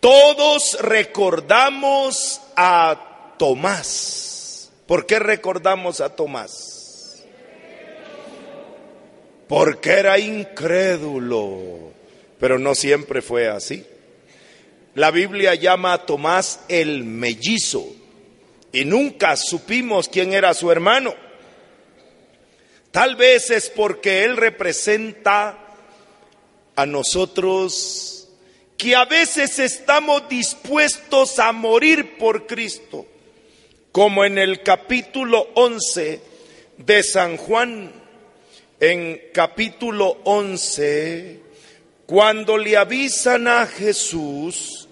[0.00, 4.70] Todos recordamos a Tomás.
[4.86, 7.24] ¿Por qué recordamos a Tomás?
[9.48, 11.92] Porque era incrédulo,
[12.38, 13.84] pero no siempre fue así.
[14.94, 17.86] La Biblia llama a Tomás el mellizo
[18.72, 21.14] y nunca supimos quién era su hermano.
[22.92, 25.58] Tal vez es porque él representa
[26.76, 28.17] a nosotros
[28.78, 33.06] que a veces estamos dispuestos a morir por Cristo,
[33.90, 36.20] como en el capítulo 11
[36.78, 37.90] de San Juan,
[38.78, 41.40] en capítulo 11,
[42.06, 44.88] cuando le avisan a Jesús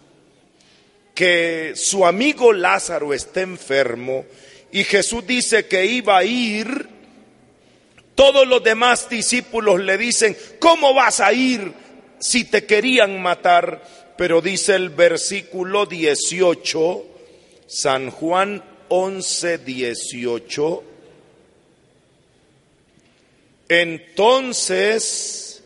[1.15, 4.25] que su amigo Lázaro está enfermo
[4.73, 6.89] y Jesús dice que iba a ir
[8.17, 11.86] todos los demás discípulos le dicen, ¿cómo vas a ir
[12.19, 14.15] si te querían matar?
[14.17, 17.05] Pero dice el versículo 18,
[17.67, 20.85] San Juan 11, 18.
[23.69, 25.63] Entonces,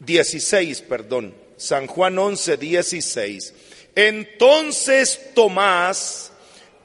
[0.00, 3.54] 16, perdón, San Juan 11, 16.
[3.94, 6.32] Entonces Tomás,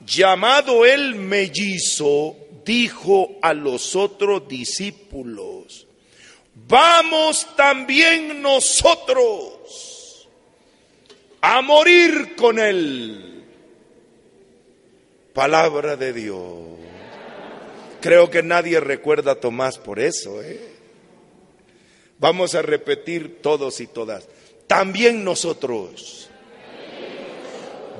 [0.05, 5.82] llamado el mellizo, dijo a los otros discípulos,
[6.67, 10.27] vamos también nosotros
[11.41, 13.43] a morir con él.
[15.33, 16.39] Palabra de Dios.
[18.01, 20.41] Creo que nadie recuerda a Tomás por eso.
[20.41, 20.59] ¿eh?
[22.19, 24.27] Vamos a repetir todos y todas.
[24.67, 26.29] También nosotros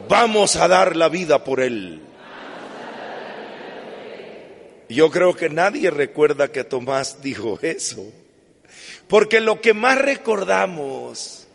[0.08, 2.02] vamos a dar la vida por él.
[4.90, 8.06] Yo creo que nadie recuerda que Tomás dijo eso.
[9.08, 11.48] Porque lo que más recordamos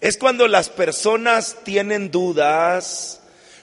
[0.00, 3.20] es cuando las personas tienen dudas,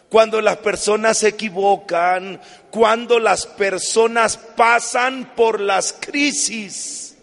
[0.10, 7.16] cuando las personas se equivocan, cuando las personas pasan por las crisis.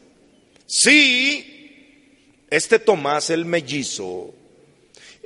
[0.66, 4.34] Sí, este Tomás el mellizo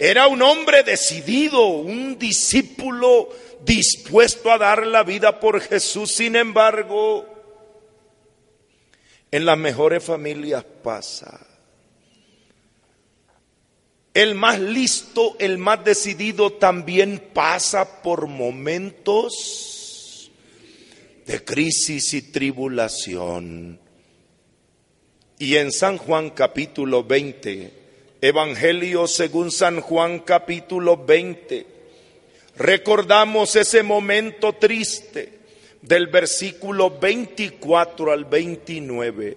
[0.01, 3.29] era un hombre decidido, un discípulo
[3.63, 6.11] dispuesto a dar la vida por Jesús.
[6.11, 7.27] Sin embargo,
[9.31, 11.47] en las mejores familias pasa.
[14.13, 20.33] El más listo, el más decidido también pasa por momentos
[21.27, 23.79] de crisis y tribulación.
[25.39, 27.73] Y en San Juan capítulo 20,
[28.21, 31.67] Evangelio según San Juan capítulo 20,
[32.57, 35.40] recordamos ese momento triste
[35.83, 39.37] del versículo 24 al 29,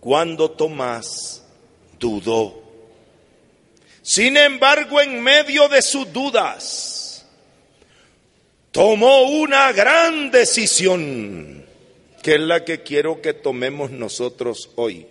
[0.00, 1.44] cuando Tomás
[1.98, 2.62] dudó.
[4.02, 7.26] Sin embargo, en medio de sus dudas,
[8.70, 11.64] tomó una gran decisión,
[12.22, 15.06] que es la que quiero que tomemos nosotros hoy.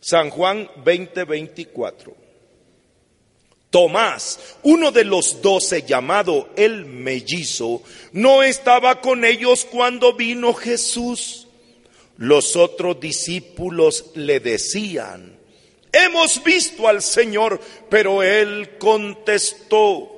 [0.00, 2.27] San Juan 20:24.
[3.70, 11.46] Tomás, uno de los doce llamado el mellizo, no estaba con ellos cuando vino Jesús.
[12.16, 15.38] Los otros discípulos le decían,
[15.92, 20.14] hemos visto al Señor, pero él contestó,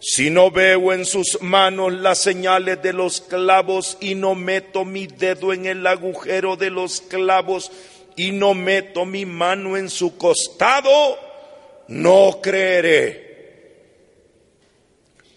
[0.00, 5.06] si no veo en sus manos las señales de los clavos y no meto mi
[5.06, 7.70] dedo en el agujero de los clavos
[8.16, 11.29] y no meto mi mano en su costado,
[11.90, 13.28] no creeré.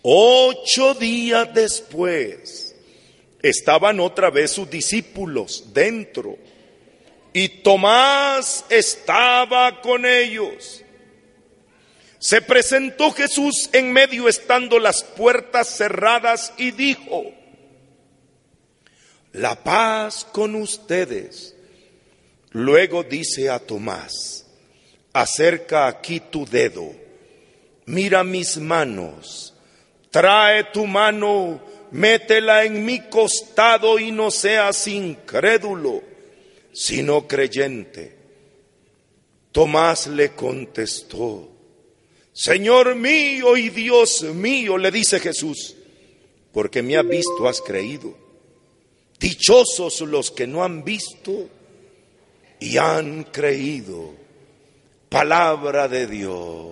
[0.03, 2.75] Ocho días después
[3.41, 6.38] estaban otra vez sus discípulos dentro
[7.34, 10.84] y Tomás estaba con ellos.
[12.19, 17.34] Se presentó Jesús en medio estando las puertas cerradas y dijo,
[19.34, 21.56] la paz con ustedes.
[22.52, 24.43] Luego dice a Tomás,
[25.13, 26.92] acerca aquí tu dedo,
[27.86, 29.54] mira mis manos,
[30.10, 31.62] trae tu mano,
[31.92, 36.01] métela en mi costado y no seas incrédulo,
[36.74, 38.18] sino creyente.
[39.51, 41.50] Tomás le contestó,
[42.33, 45.75] Señor mío y Dios mío, le dice Jesús,
[46.51, 48.18] porque me has visto, has creído.
[49.19, 51.48] Dichosos los que no han visto
[52.59, 54.23] y han creído.
[55.13, 56.71] Palabra de Dios.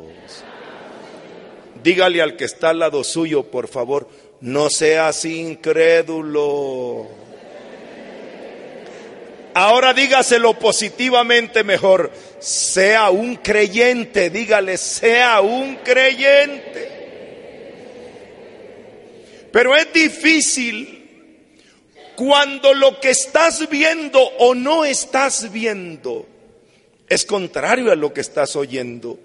[1.83, 4.09] Dígale al que está al lado suyo, por favor,
[4.39, 7.07] no seas incrédulo.
[9.53, 12.11] Ahora dígaselo positivamente mejor.
[12.39, 16.89] sea un creyente, dígale, sea un creyente.
[19.51, 21.37] Pero es difícil
[22.15, 26.31] cuando lo que estás viendo o no estás viendo
[27.11, 29.19] es contrario a lo que estás oyendo.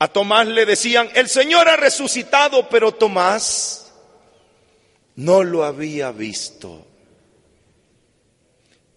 [0.00, 3.92] A Tomás le decían, el Señor ha resucitado, pero Tomás
[5.14, 6.84] no lo había visto.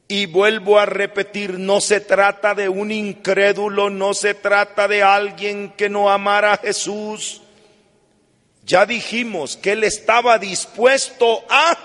[0.07, 5.73] Y vuelvo a repetir, no se trata de un incrédulo, no se trata de alguien
[5.77, 7.43] que no amara a Jesús.
[8.65, 11.77] Ya dijimos que él estaba dispuesto a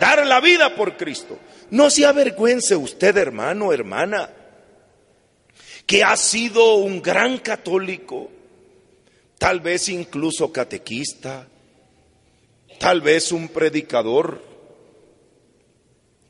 [0.00, 1.38] dar la vida por Cristo.
[1.70, 4.30] No se avergüence usted, hermano, hermana,
[5.86, 8.30] que ha sido un gran católico,
[9.38, 11.46] tal vez incluso catequista,
[12.78, 14.42] tal vez un predicador,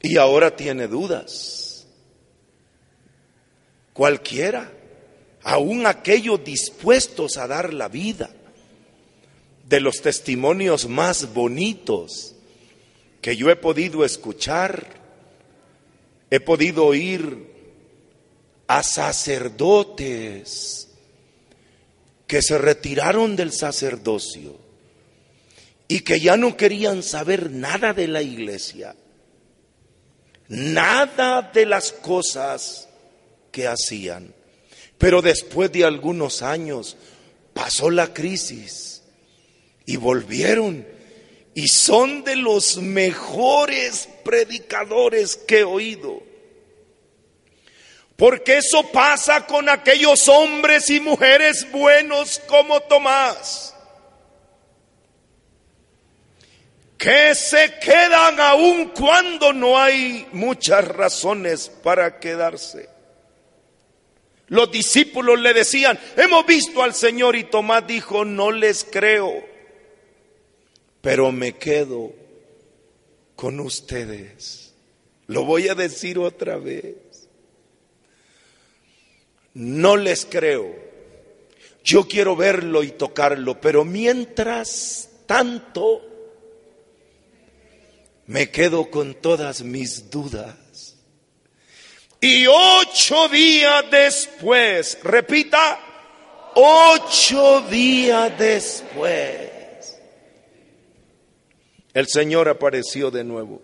[0.00, 1.86] y ahora tiene dudas.
[3.92, 4.72] Cualquiera,
[5.42, 8.30] aún aquellos dispuestos a dar la vida,
[9.68, 12.34] de los testimonios más bonitos
[13.20, 14.86] que yo he podido escuchar,
[16.30, 17.46] he podido oír
[18.66, 20.88] a sacerdotes
[22.26, 24.56] que se retiraron del sacerdocio
[25.88, 28.94] y que ya no querían saber nada de la iglesia
[30.48, 32.88] nada de las cosas
[33.52, 34.34] que hacían.
[34.96, 36.96] Pero después de algunos años
[37.54, 39.02] pasó la crisis
[39.86, 40.86] y volvieron
[41.58, 46.22] y son de los mejores predicadores que he oído.
[48.14, 53.74] Porque eso pasa con aquellos hombres y mujeres buenos como Tomás.
[56.96, 62.88] que se quedan aun cuando no hay muchas razones para quedarse.
[64.46, 69.47] Los discípulos le decían, hemos visto al Señor y Tomás dijo, no les creo,
[71.08, 72.12] pero me quedo
[73.34, 74.74] con ustedes.
[75.26, 76.96] Lo voy a decir otra vez.
[79.54, 80.76] No les creo.
[81.82, 86.02] Yo quiero verlo y tocarlo, pero mientras tanto
[88.26, 90.94] me quedo con todas mis dudas.
[92.20, 95.80] Y ocho días después, repita,
[96.54, 99.57] ocho días después,
[101.98, 103.60] el Señor apareció de nuevo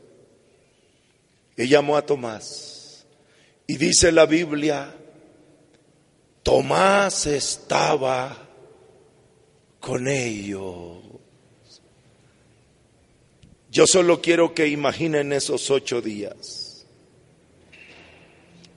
[1.57, 3.07] y llamó a Tomás.
[3.65, 4.93] Y dice la Biblia,
[6.43, 8.37] Tomás estaba
[9.79, 10.99] con ellos.
[13.71, 16.87] Yo solo quiero que imaginen esos ocho días.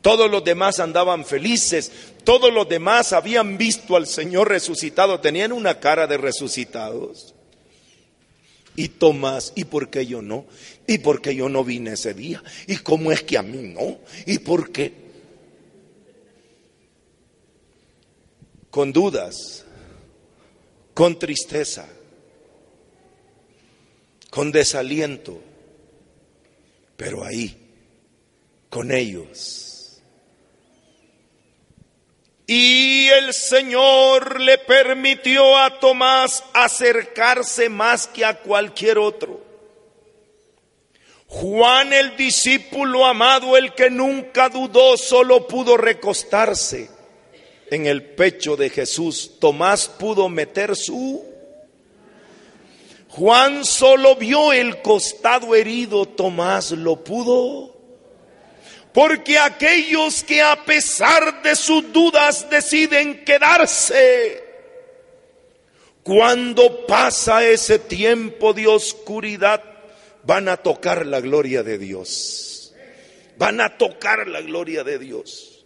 [0.04, 1.92] Todos los demás andaban felices,
[2.24, 7.34] todos los demás habían visto al Señor resucitado, tenían una cara de resucitados.
[8.78, 10.46] Y Tomás, ¿y por qué yo no?
[10.86, 12.44] ¿Y por qué yo no vine ese día?
[12.68, 13.98] ¿Y cómo es que a mí no?
[14.28, 14.94] ¿Y por qué?
[18.70, 19.66] Con dudas,
[20.94, 21.90] con tristeza,
[24.30, 25.42] con desaliento,
[26.96, 27.58] pero ahí,
[28.70, 29.67] con ellos.
[32.48, 39.42] Y el Señor le permitió a Tomás acercarse más que a cualquier otro.
[41.28, 46.90] Juan el discípulo amado, el que nunca dudó, solo pudo recostarse
[47.70, 49.34] en el pecho de Jesús.
[49.40, 51.26] Tomás pudo meter su
[53.18, 57.77] Juan solo vio el costado herido, Tomás lo pudo.
[58.98, 64.44] Porque aquellos que a pesar de sus dudas deciden quedarse,
[66.02, 69.64] cuando pasa ese tiempo de oscuridad,
[70.24, 72.74] van a tocar la gloria de Dios.
[73.38, 75.64] Van a tocar la gloria de Dios.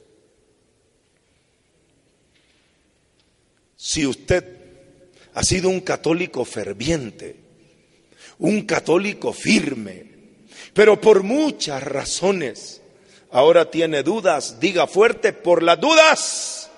[3.78, 4.44] Si usted
[5.34, 7.38] ha sido un católico ferviente,
[8.40, 10.04] un católico firme,
[10.74, 12.81] pero por muchas razones
[13.32, 16.72] ahora tiene dudas, diga fuerte, por las dudas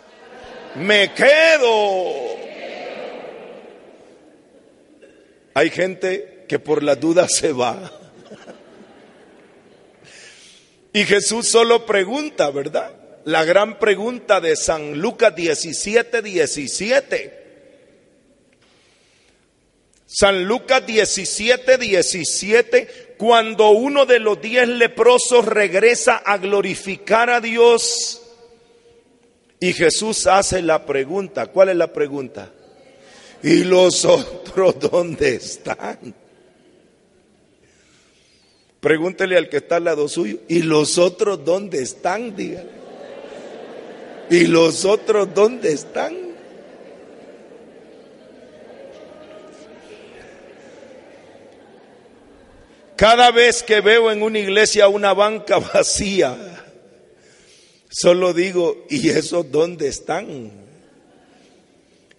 [0.76, 2.34] me quedo.
[5.56, 7.92] Hay gente que por las dudas se va.
[10.94, 12.92] Y Jesús solo pregunta, ¿verdad?
[13.26, 17.43] La gran pregunta de San Lucas 17, 17.
[20.16, 28.22] San Lucas 17, 17, cuando uno de los diez leprosos regresa a glorificar a Dios
[29.60, 32.52] y Jesús hace la pregunta, ¿cuál es la pregunta?
[33.42, 36.14] ¿Y los otros dónde están?
[38.82, 42.36] Pregúntele al que está al lado suyo, ¿y los otros dónde están?
[42.36, 42.70] Dígale.
[44.30, 46.23] ¿Y los otros dónde están?
[53.04, 56.64] Cada vez que veo en una iglesia una banca vacía,
[57.90, 60.54] solo digo, ¿y esos dónde están?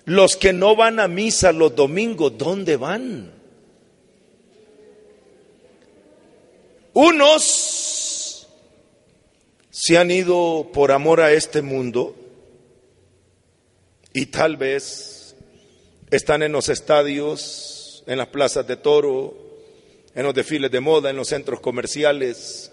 [0.04, 3.32] Los que no van a misa los domingos, ¿dónde van?
[6.92, 8.46] Unos
[9.70, 12.14] se han ido por amor a este mundo
[14.12, 15.34] y tal vez
[16.10, 19.43] están en los estadios, en las plazas de toro,
[20.14, 22.71] en los desfiles de moda, en los centros comerciales,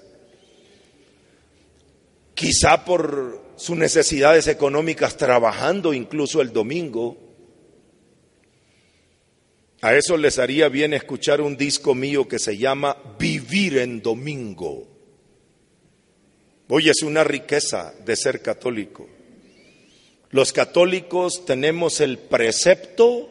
[2.36, 7.17] quizá por sus necesidades económicas trabajando incluso el domingo.
[9.81, 14.88] A eso les haría bien escuchar un disco mío que se llama Vivir en Domingo.
[16.67, 19.10] Hoy es una riqueza de ser católico.
[20.29, 23.29] Los católicos tenemos el precepto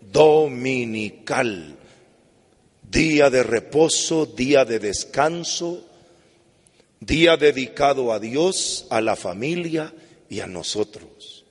[0.00, 1.75] dominical
[2.90, 5.84] día de reposo, día de descanso,
[7.00, 9.92] día dedicado a Dios, a la familia
[10.28, 11.44] y a nosotros.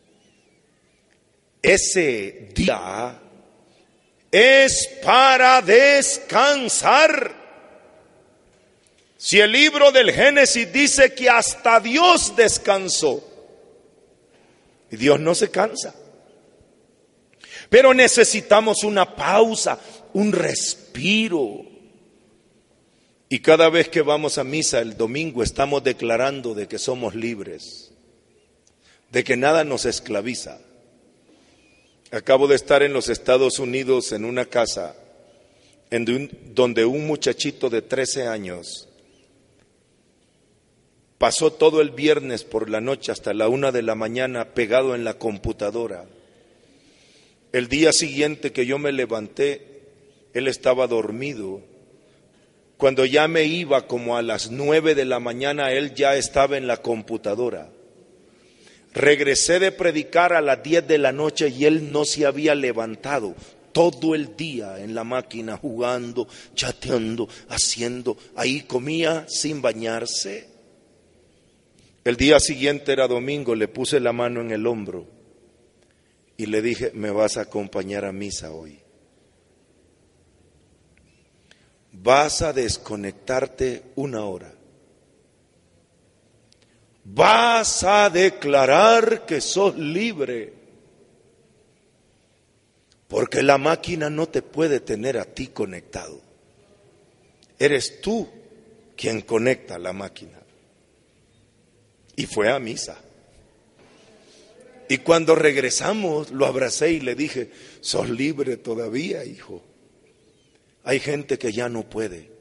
[1.62, 3.20] Ese día
[4.32, 7.44] es para descansar.
[9.18, 13.24] Si el libro del Génesis dice que hasta Dios descansó,
[14.92, 15.96] y Dios no se cansa.
[17.70, 19.80] Pero necesitamos una pausa,
[20.16, 21.66] un respiro.
[23.28, 27.92] Y cada vez que vamos a misa el domingo estamos declarando de que somos libres,
[29.12, 30.60] de que nada nos esclaviza.
[32.12, 34.96] Acabo de estar en los Estados Unidos en una casa
[35.90, 38.88] donde un muchachito de 13 años
[41.18, 45.04] pasó todo el viernes por la noche hasta la una de la mañana pegado en
[45.04, 46.06] la computadora
[47.56, 49.75] el día siguiente que yo me levanté,
[50.36, 51.62] él estaba dormido.
[52.78, 56.68] Cuando ya me iba como a las nueve de la mañana, él ya estaba en
[56.68, 57.72] la computadora.
[58.94, 63.34] Regresé de predicar a las diez de la noche y él no se había levantado
[63.72, 68.18] todo el día en la máquina jugando, chateando, haciendo.
[68.36, 70.50] Ahí comía sin bañarse.
[72.04, 75.08] El día siguiente era domingo, le puse la mano en el hombro
[76.36, 78.85] y le dije, me vas a acompañar a misa hoy.
[82.02, 84.54] Vas a desconectarte una hora.
[87.04, 90.54] Vas a declarar que sos libre.
[93.08, 96.20] Porque la máquina no te puede tener a ti conectado.
[97.60, 98.28] Eres tú
[98.98, 100.40] quien conecta la máquina.
[102.16, 102.98] Y fue a misa.
[104.90, 109.64] Y cuando regresamos, lo abracé y le dije, sos libre todavía, hijo.
[110.86, 112.32] Hay gente que ya no puede.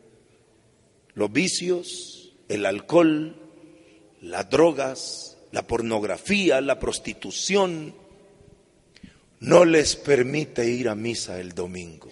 [1.14, 3.36] Los vicios, el alcohol,
[4.20, 7.94] las drogas, la pornografía, la prostitución,
[9.40, 12.10] no les permite ir a misa el domingo.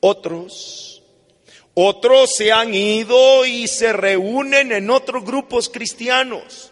[0.00, 1.02] Otros,
[1.74, 6.70] otros se han ido y se reúnen en otros grupos cristianos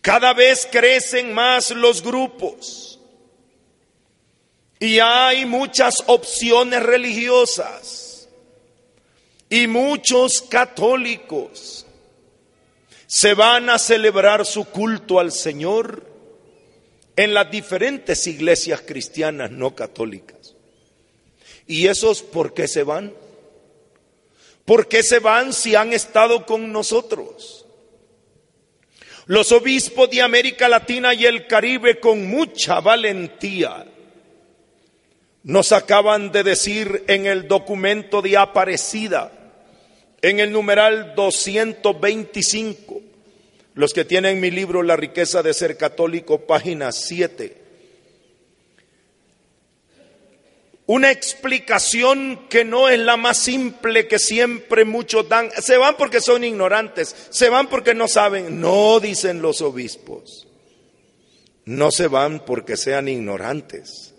[0.00, 2.99] cada vez crecen más los grupos
[4.80, 8.28] y hay muchas opciones religiosas
[9.50, 11.84] y muchos católicos
[13.06, 16.06] se van a celebrar su culto al Señor
[17.14, 20.54] en las diferentes iglesias cristianas no católicas.
[21.66, 23.12] ¿Y esos por qué se van?
[24.64, 27.66] ¿Por qué se van si han estado con nosotros?
[29.26, 33.89] Los obispos de América Latina y el Caribe con mucha valentía
[35.42, 39.32] nos acaban de decir en el documento de Aparecida,
[40.22, 43.00] en el numeral 225,
[43.74, 47.60] los que tienen mi libro La riqueza de ser católico, página 7,
[50.90, 55.48] una explicación que no es la más simple que siempre muchos dan.
[55.62, 58.60] Se van porque son ignorantes, se van porque no saben.
[58.60, 60.48] No, dicen los obispos.
[61.64, 64.14] No se van porque sean ignorantes.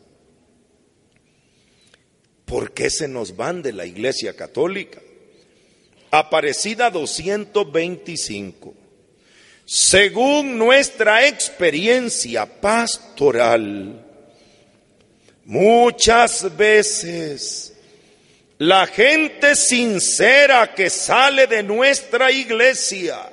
[2.52, 5.00] ¿Por qué se nos van de la Iglesia Católica?
[6.12, 8.74] Aparecida 225.
[9.64, 14.06] Según nuestra experiencia pastoral,
[15.46, 17.72] muchas veces
[18.58, 23.31] la gente sincera que sale de nuestra iglesia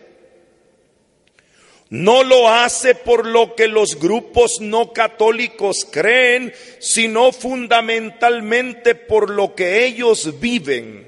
[1.90, 9.54] no lo hace por lo que los grupos no católicos creen, sino fundamentalmente por lo
[9.54, 11.06] que ellos viven.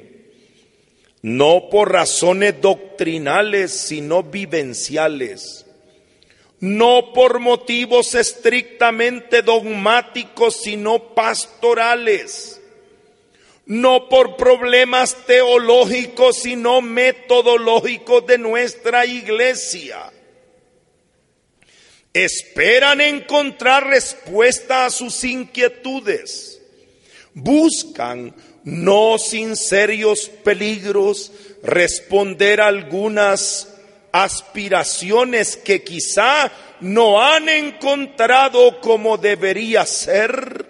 [1.23, 5.67] No por razones doctrinales, sino vivenciales.
[6.61, 12.61] No por motivos estrictamente dogmáticos, sino pastorales
[13.67, 20.11] no por problemas teológicos, sino metodológicos de nuestra iglesia.
[22.13, 26.61] Esperan encontrar respuesta a sus inquietudes.
[27.35, 31.31] Buscan, no sin serios peligros,
[31.63, 33.69] responder a algunas
[34.11, 36.51] aspiraciones que quizá
[36.81, 40.67] no han encontrado como debería ser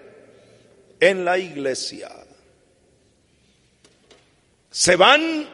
[1.00, 2.11] en la iglesia.
[4.70, 5.49] Se van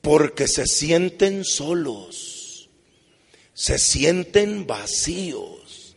[0.00, 2.29] porque se sienten solos
[3.60, 5.94] se sienten vacíos.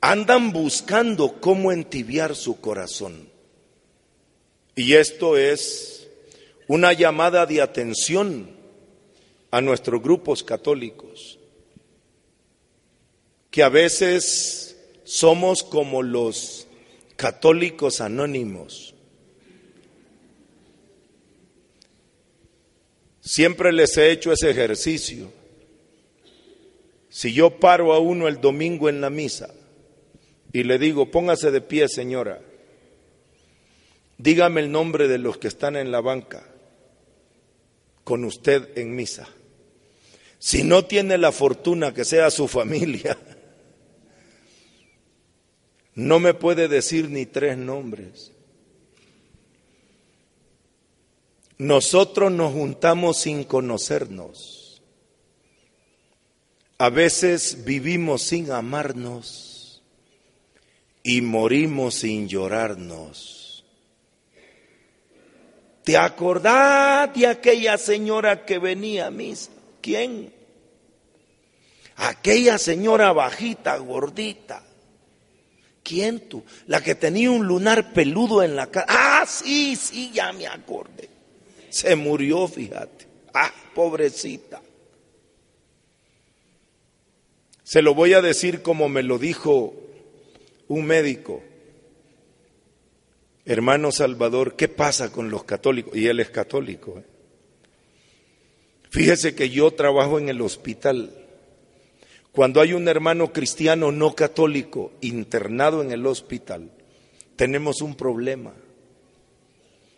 [0.00, 3.28] Andan buscando cómo entibiar su corazón.
[4.74, 6.08] Y esto es
[6.66, 8.56] una llamada de atención
[9.50, 11.38] a nuestros grupos católicos,
[13.50, 16.66] que a veces somos como los
[17.16, 18.87] católicos anónimos
[23.28, 25.30] Siempre les he hecho ese ejercicio.
[27.10, 29.52] Si yo paro a uno el domingo en la misa
[30.50, 32.40] y le digo, póngase de pie, señora,
[34.16, 36.42] dígame el nombre de los que están en la banca
[38.02, 39.28] con usted en misa.
[40.38, 43.18] Si no tiene la fortuna que sea su familia,
[45.94, 48.32] no me puede decir ni tres nombres.
[51.58, 54.80] Nosotros nos juntamos sin conocernos.
[56.78, 59.82] A veces vivimos sin amarnos
[61.02, 63.64] y morimos sin llorarnos.
[65.82, 69.50] ¿Te acordás de aquella señora que venía a misa?
[69.80, 70.32] ¿Quién?
[71.96, 74.62] Aquella señora bajita, gordita.
[75.82, 76.44] ¿Quién tú?
[76.66, 78.86] La que tenía un lunar peludo en la cara.
[78.88, 81.17] Ah, sí, sí, ya me acordé.
[81.70, 83.06] Se murió, fíjate.
[83.34, 84.62] Ah, pobrecita.
[87.62, 89.74] Se lo voy a decir como me lo dijo
[90.68, 91.42] un médico.
[93.44, 95.96] Hermano Salvador, ¿qué pasa con los católicos?
[95.96, 96.98] Y él es católico.
[96.98, 97.04] ¿eh?
[98.90, 101.12] Fíjese que yo trabajo en el hospital.
[102.32, 106.70] Cuando hay un hermano cristiano no católico internado en el hospital,
[107.36, 108.54] tenemos un problema.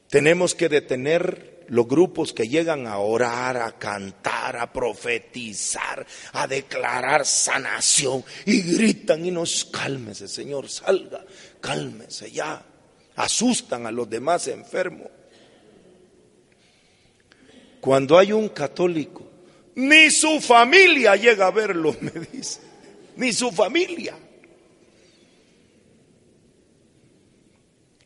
[0.09, 7.25] Tenemos que detener los grupos que llegan a orar, a cantar, a profetizar, a declarar
[7.25, 11.25] sanación y gritan y nos cálmese, Señor, salga,
[11.61, 12.65] cálmese ya.
[13.17, 15.09] Asustan a los demás enfermos.
[17.81, 19.31] Cuando hay un católico,
[19.77, 22.61] ni su familia llega a verlo, me dice,
[23.17, 24.17] ni su familia.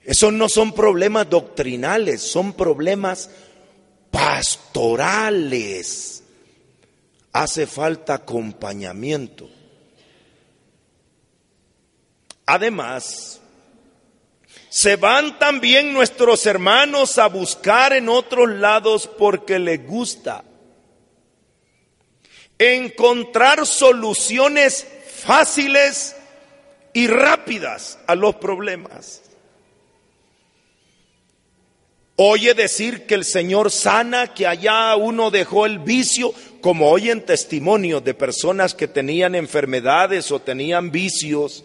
[0.05, 3.31] Esos no son problemas doctrinales, son problemas
[4.15, 6.23] pastorales.
[7.33, 9.51] Hace falta acompañamiento.
[12.47, 13.41] Además,
[14.69, 20.45] se van también nuestros hermanos a buscar en otros lados porque les gusta
[22.57, 24.87] encontrar soluciones
[25.25, 26.15] fáciles
[26.93, 29.24] y rápidas a los problemas.
[32.17, 38.05] Oye decir que el Señor sana, que allá uno dejó el vicio, como oyen testimonios
[38.05, 41.65] de personas que tenían enfermedades o tenían vicios.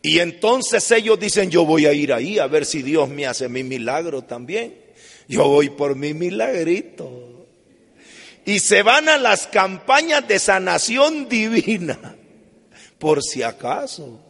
[0.00, 3.48] Y entonces ellos dicen, yo voy a ir ahí a ver si Dios me hace
[3.48, 4.74] mi milagro también.
[5.28, 7.46] Yo voy por mi milagrito.
[8.46, 12.16] Y se van a las campañas de sanación divina,
[12.98, 14.25] por si acaso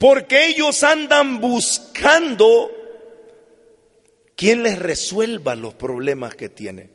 [0.00, 2.70] porque ellos andan buscando
[4.34, 6.90] quien les resuelva los problemas que tienen.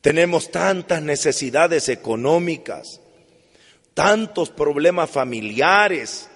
[0.00, 3.00] Tenemos tantas necesidades económicas,
[3.94, 6.30] tantos problemas familiares.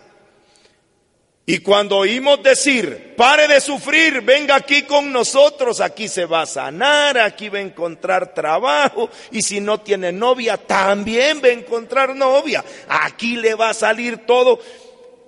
[1.46, 6.46] Y cuando oímos decir, pare de sufrir, venga aquí con nosotros, aquí se va a
[6.46, 12.16] sanar, aquí va a encontrar trabajo, y si no tiene novia, también va a encontrar
[12.16, 14.58] novia, aquí le va a salir todo,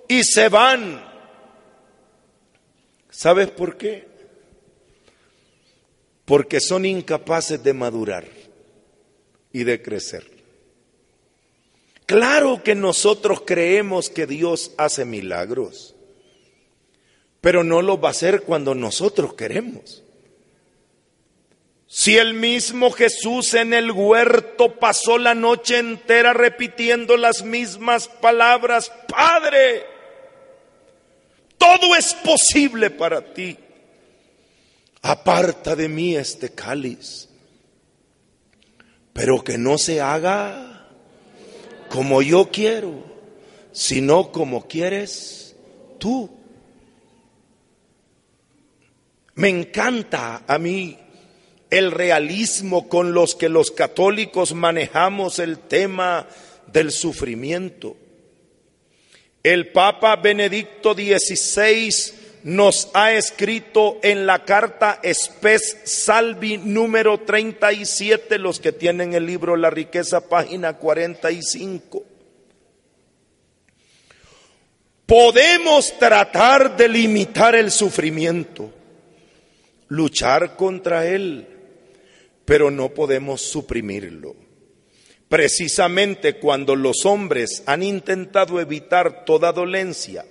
[0.09, 1.01] y se van.
[3.09, 4.07] ¿Sabes por qué?
[6.25, 8.25] Porque son incapaces de madurar
[9.53, 10.25] y de crecer.
[12.05, 15.95] Claro que nosotros creemos que Dios hace milagros,
[17.39, 20.03] pero no lo va a hacer cuando nosotros queremos.
[21.85, 28.91] Si el mismo Jesús en el huerto pasó la noche entera repitiendo las mismas palabras,
[29.07, 29.98] Padre,
[31.59, 33.55] todo es posible para ti.
[35.03, 37.29] Aparta de mí este cáliz,
[39.13, 40.89] pero que no se haga
[41.89, 43.03] como yo quiero,
[43.71, 45.55] sino como quieres
[45.99, 46.29] tú.
[49.35, 50.97] Me encanta a mí
[51.69, 56.27] el realismo con los que los católicos manejamos el tema
[56.67, 57.95] del sufrimiento.
[59.43, 61.93] El Papa Benedicto XVI
[62.43, 69.55] nos ha escrito en la carta Spes Salvi número 37, los que tienen el libro
[69.55, 72.03] La riqueza, página 45.
[75.05, 78.71] Podemos tratar de limitar el sufrimiento,
[79.87, 81.47] luchar contra él,
[82.45, 84.48] pero no podemos suprimirlo.
[85.29, 90.25] Precisamente cuando los hombres han intentado evitar toda dolencia,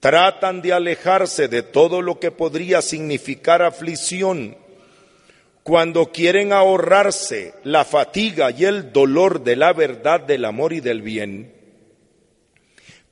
[0.00, 4.56] tratan de alejarse de todo lo que podría significar aflicción,
[5.62, 11.00] cuando quieren ahorrarse la fatiga y el dolor de la verdad, del amor y del
[11.00, 11.54] bien,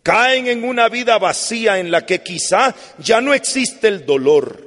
[0.03, 4.67] caen en una vida vacía en la que quizá ya no existe el dolor,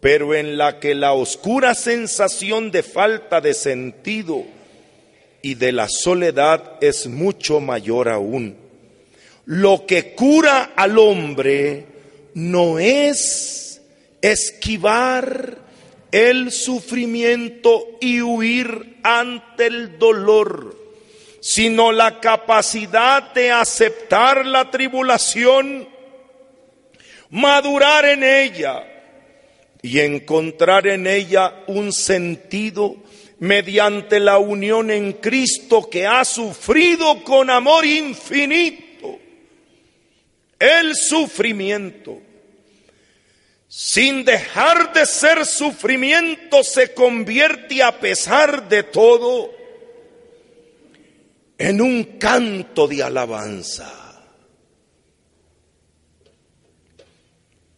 [0.00, 4.44] pero en la que la oscura sensación de falta de sentido,
[5.42, 8.56] y de la soledad es mucho mayor aún.
[9.44, 11.86] Lo que cura al hombre
[12.34, 13.80] no es
[14.20, 15.58] esquivar
[16.10, 20.76] el sufrimiento y huir ante el dolor,
[21.40, 25.88] sino la capacidad de aceptar la tribulación,
[27.30, 28.84] madurar en ella
[29.82, 32.96] y encontrar en ella un sentido
[33.40, 38.88] mediante la unión en Cristo que ha sufrido con amor infinito
[40.58, 42.20] el sufrimiento.
[43.68, 49.50] Sin dejar de ser sufrimiento se convierte a pesar de todo
[51.58, 53.94] en un canto de alabanza.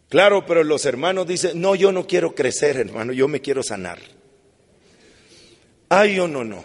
[0.08, 3.98] Claro, pero los hermanos dicen, no, yo no quiero crecer, hermano, yo me quiero sanar.
[5.90, 6.64] Ay o no, no.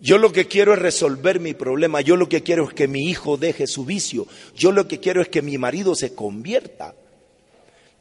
[0.00, 2.00] Yo lo que quiero es resolver mi problema.
[2.00, 4.26] Yo lo que quiero es que mi hijo deje su vicio.
[4.54, 6.94] Yo lo que quiero es que mi marido se convierta.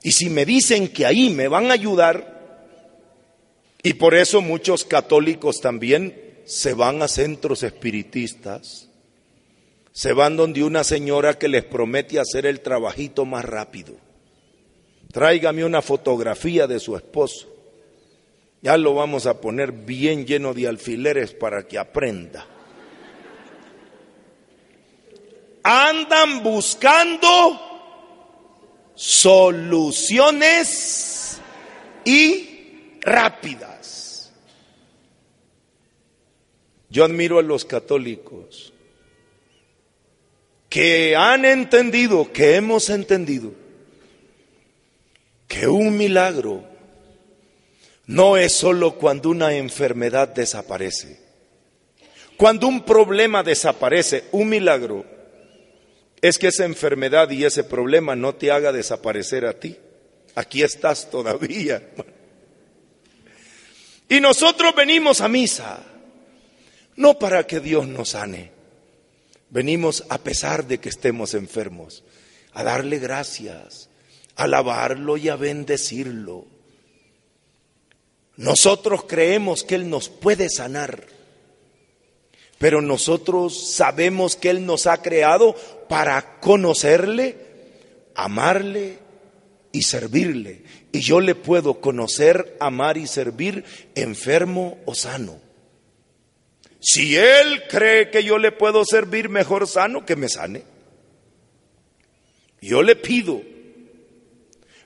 [0.03, 2.39] Y si me dicen que ahí me van a ayudar,
[3.83, 8.87] y por eso muchos católicos también se van a centros espiritistas,
[9.91, 13.95] se van donde una señora que les promete hacer el trabajito más rápido.
[15.11, 17.58] Tráigame una fotografía de su esposo.
[18.61, 22.45] Ya lo vamos a poner bien lleno de alfileres para que aprenda.
[25.63, 27.29] Andan buscando
[28.95, 30.19] soluciones
[32.03, 34.33] y rápidas.
[36.89, 38.73] Yo admiro a los católicos
[40.67, 43.53] que han entendido, que hemos entendido,
[45.47, 46.68] que un milagro
[48.09, 51.19] no es solo cuando una enfermedad desaparece.
[52.37, 55.05] Cuando un problema desaparece, un milagro,
[56.19, 59.77] es que esa enfermedad y ese problema no te haga desaparecer a ti.
[60.33, 61.87] Aquí estás todavía.
[64.09, 65.77] Y nosotros venimos a misa,
[66.95, 68.49] no para que Dios nos sane.
[69.51, 72.03] Venimos a pesar de que estemos enfermos,
[72.53, 73.87] a darle gracias,
[74.35, 76.58] a alabarlo y a bendecirlo.
[78.39, 81.03] Nosotros creemos que Él nos puede sanar,
[82.57, 85.57] pero nosotros sabemos que Él nos ha creado
[85.89, 87.35] para conocerle,
[88.15, 88.97] amarle
[89.73, 90.63] y servirle.
[90.93, 95.41] Y yo le puedo conocer, amar y servir enfermo o sano.
[96.79, 100.63] Si Él cree que yo le puedo servir mejor sano, que me sane.
[102.61, 103.41] Yo le pido,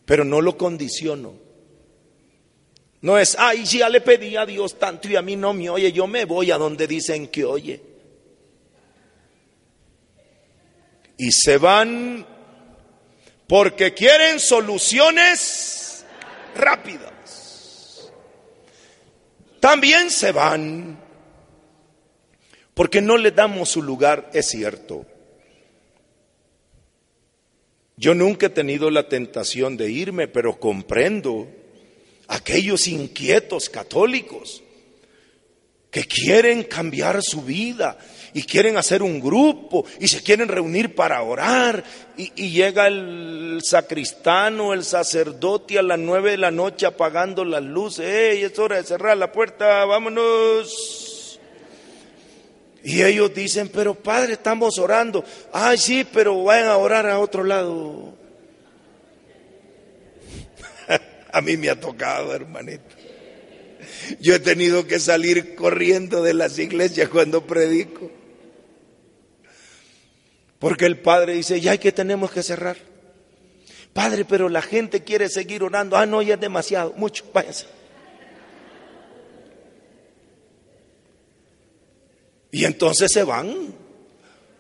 [0.06, 1.43] pero no lo condiciono.
[3.04, 5.92] No es, ay, ya le pedí a Dios tanto y a mí no me oye,
[5.92, 7.82] yo me voy a donde dicen que oye.
[11.18, 12.26] Y se van
[13.46, 16.06] porque quieren soluciones
[16.56, 18.10] rápidas.
[19.60, 20.98] También se van
[22.74, 25.06] porque no le damos su lugar, es cierto.
[27.98, 31.50] Yo nunca he tenido la tentación de irme, pero comprendo
[32.34, 34.64] aquellos inquietos católicos
[35.92, 37.98] que quieren cambiar su vida
[38.34, 41.84] y quieren hacer un grupo y se quieren reunir para orar
[42.18, 48.06] y, llega el sacristano, el sacerdote a las nueve de la noche apagando las luces,
[48.06, 51.40] ¡Ey, es hora de cerrar la puerta, vámonos!
[52.84, 55.24] Y ellos dicen, pero padre, estamos orando.
[55.54, 58.14] Ay, sí, pero vayan a orar a otro lado.
[61.34, 62.96] A mí me ha tocado, hermanito.
[64.20, 68.12] Yo he tenido que salir corriendo de las iglesias cuando predico.
[70.60, 72.78] Porque el padre dice, ya que tenemos que cerrar.
[73.94, 75.98] Padre, pero la gente quiere seguir orando.
[75.98, 77.66] Ah, no, ya es demasiado, mucho, váyanse.
[82.52, 83.74] Y entonces se van.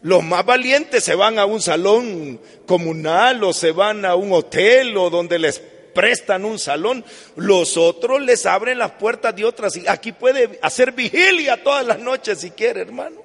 [0.01, 4.97] Los más valientes se van a un salón comunal o se van a un hotel
[4.97, 5.61] o donde les
[5.93, 7.03] prestan un salón.
[7.35, 9.79] Los otros les abren las puertas de otras.
[9.87, 13.21] Aquí puede hacer vigilia todas las noches si quiere, hermano.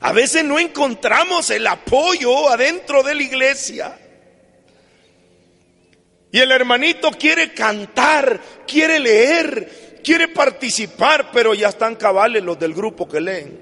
[0.00, 3.98] A veces no encontramos el apoyo adentro de la iglesia.
[6.30, 12.74] Y el hermanito quiere cantar, quiere leer, quiere participar, pero ya están cabales los del
[12.74, 13.58] grupo que leen.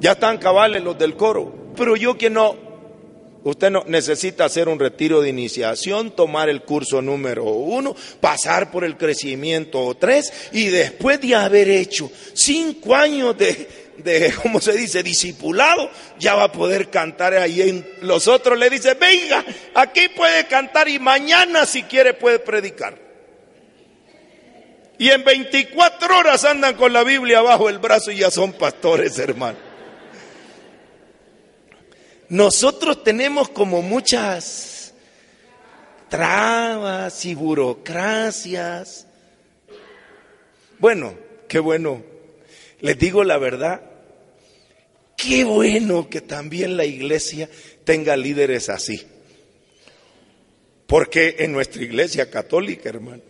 [0.00, 1.72] Ya están cabales los del coro.
[1.76, 2.56] Pero yo que no,
[3.44, 8.84] usted no necesita hacer un retiro de iniciación, tomar el curso número uno, pasar por
[8.84, 15.02] el crecimiento tres y después de haber hecho cinco años de, de, ¿cómo se dice?,
[15.02, 17.62] discipulado, ya va a poder cantar ahí.
[17.62, 23.00] En, los otros le dicen, venga, aquí puede cantar y mañana si quiere puede predicar.
[24.98, 29.18] Y en 24 horas andan con la Biblia bajo el brazo y ya son pastores,
[29.18, 29.71] hermano.
[32.32, 34.94] Nosotros tenemos como muchas
[36.08, 39.06] trabas y burocracias.
[40.78, 41.14] Bueno,
[41.46, 42.02] qué bueno.
[42.80, 43.82] Les digo la verdad,
[45.22, 47.48] Qué bueno que también la iglesia
[47.84, 49.06] tenga líderes así.
[50.88, 53.22] Porque en nuestra iglesia católica, hermano,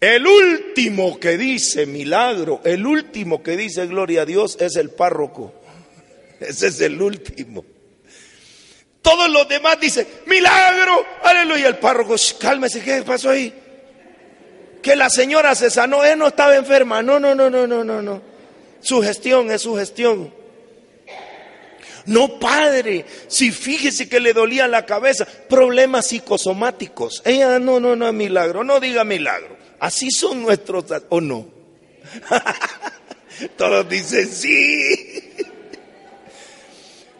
[0.00, 5.54] el último que dice milagro, el último que dice gloria a Dios es el párroco.
[6.48, 7.64] Ese es el último.
[9.02, 11.68] Todos los demás dicen, milagro, aleluya.
[11.68, 13.52] El párroco, cálmese, ¿qué pasó ahí?
[14.82, 17.02] Que la señora se sanó, él no estaba enferma.
[17.02, 18.22] No, no, no, no, no, no, no.
[18.80, 20.32] Su gestión es su gestión.
[22.06, 27.22] No, padre, si fíjese que le dolía la cabeza, problemas psicosomáticos.
[27.24, 29.56] Ella, no, no, no es milagro, no diga milagro.
[29.80, 31.46] Así son nuestros, o no.
[33.56, 35.30] Todos dicen sí.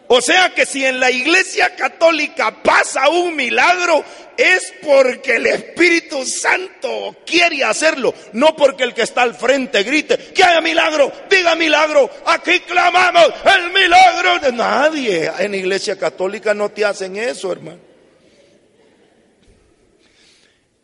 [0.07, 4.03] O sea que si en la iglesia católica pasa un milagro,
[4.37, 10.17] es porque el Espíritu Santo quiere hacerlo, no porque el que está al frente grite,
[10.17, 13.25] que haya milagro, diga milagro, aquí clamamos
[13.57, 15.31] el milagro de nadie.
[15.39, 17.79] En la iglesia católica no te hacen eso, hermano.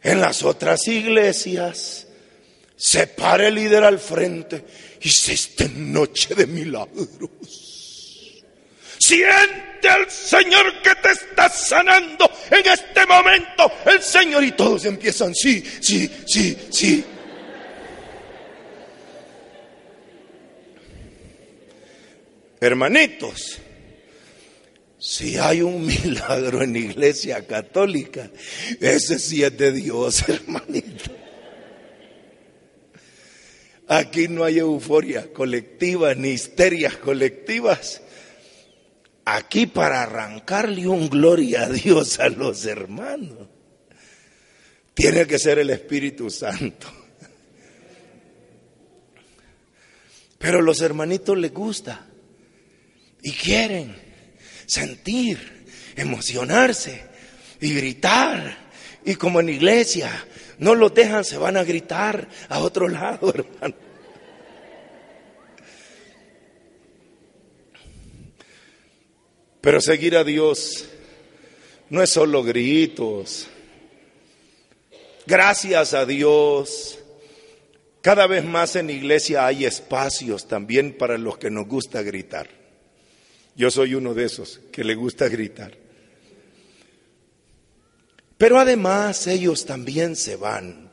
[0.03, 2.07] En las otras iglesias
[2.75, 4.65] se para el líder al frente
[4.99, 7.60] y se está noche de milagros.
[9.01, 13.71] Siente al Señor que te está sanando en este momento.
[13.85, 17.03] El Señor y todos empiezan, sí, sí, sí, sí.
[22.59, 23.59] Hermanitos,
[24.99, 28.29] si hay un milagro en la iglesia católica,
[28.79, 31.09] ese sí es de Dios, hermanito.
[33.87, 38.03] Aquí no hay euforia colectiva ni histerias colectivas.
[39.25, 43.47] Aquí para arrancarle un gloria a Dios a los hermanos,
[44.93, 46.87] tiene que ser el Espíritu Santo.
[50.37, 52.07] Pero los hermanitos les gusta
[53.21, 53.95] y quieren
[54.65, 57.03] sentir, emocionarse
[57.59, 58.57] y gritar
[59.03, 60.09] Y como en iglesia
[60.59, 63.90] no los dejan, se van a gritar a otro lado, hermano.
[69.61, 70.85] Pero seguir a Dios
[71.89, 73.47] no es solo gritos.
[75.27, 76.97] Gracias a Dios.
[78.01, 82.49] Cada vez más en iglesia hay espacios también para los que nos gusta gritar.
[83.55, 85.77] Yo soy uno de esos que le gusta gritar.
[88.39, 90.89] Pero además ellos también se van.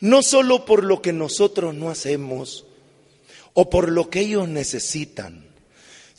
[0.00, 2.66] No solo por lo que nosotros no hacemos
[3.52, 5.49] o por lo que ellos necesitan,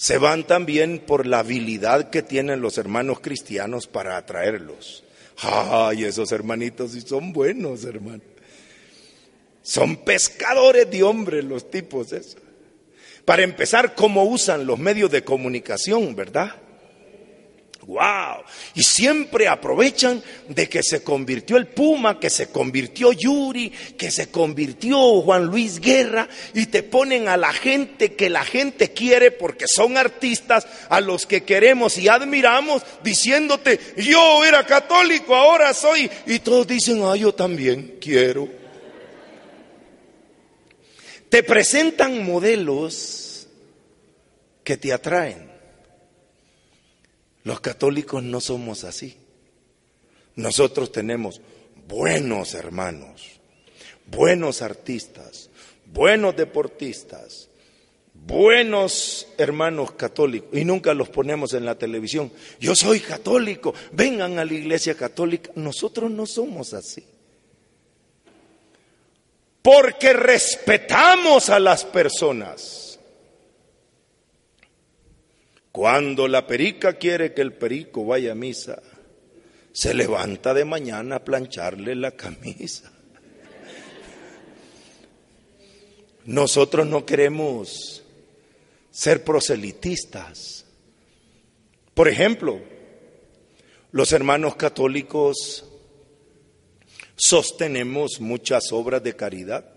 [0.02, 5.04] se van también por la habilidad que tienen los hermanos cristianos para atraerlos.
[5.44, 8.24] Ay, esos hermanitos sí son buenos, hermano.
[9.62, 12.38] Son pescadores de hombres los tipos esos.
[13.26, 16.56] Para empezar, cómo usan los medios de comunicación, ¿verdad?
[17.92, 18.46] Wow.
[18.74, 24.32] Y siempre aprovechan de que se convirtió el Puma, que se convirtió Yuri, que se
[24.32, 29.66] convirtió Juan Luis Guerra y te ponen a la gente que la gente quiere porque
[29.68, 36.10] son artistas a los que queremos y admiramos diciéndote, yo era católico, ahora soy.
[36.28, 38.48] Y todos dicen, ah, yo también quiero.
[41.28, 43.50] Te presentan modelos
[44.64, 45.51] que te atraen.
[47.44, 49.18] Los católicos no somos así.
[50.36, 51.42] Nosotros tenemos
[51.88, 53.42] buenos hermanos,
[54.06, 55.50] buenos artistas,
[55.86, 57.50] buenos deportistas,
[58.14, 62.32] buenos hermanos católicos y nunca los ponemos en la televisión.
[62.60, 65.52] Yo soy católico, vengan a la iglesia católica.
[65.56, 67.04] Nosotros no somos así.
[69.62, 72.91] Porque respetamos a las personas.
[75.72, 78.82] Cuando la perica quiere que el perico vaya a misa,
[79.72, 82.92] se levanta de mañana a plancharle la camisa.
[86.26, 88.04] Nosotros no queremos
[88.92, 90.66] ser proselitistas.
[91.94, 92.60] Por ejemplo,
[93.92, 95.66] los hermanos católicos
[97.16, 99.71] sostenemos muchas obras de caridad.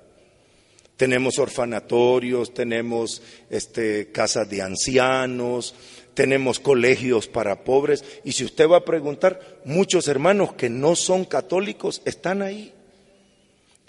[0.97, 5.75] Tenemos orfanatorios, tenemos este, casas de ancianos,
[6.15, 8.05] tenemos colegios para pobres.
[8.25, 12.73] Y si usted va a preguntar, muchos hermanos que no son católicos están ahí,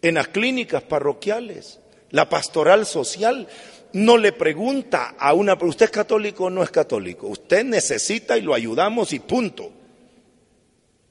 [0.02, 1.80] en las clínicas parroquiales.
[2.12, 3.48] La pastoral social
[3.94, 7.28] no le pregunta a una, ¿usted es católico o no es católico?
[7.28, 9.72] Usted necesita y lo ayudamos y punto.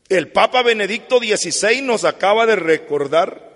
[0.09, 3.54] El Papa Benedicto XVI nos acaba de recordar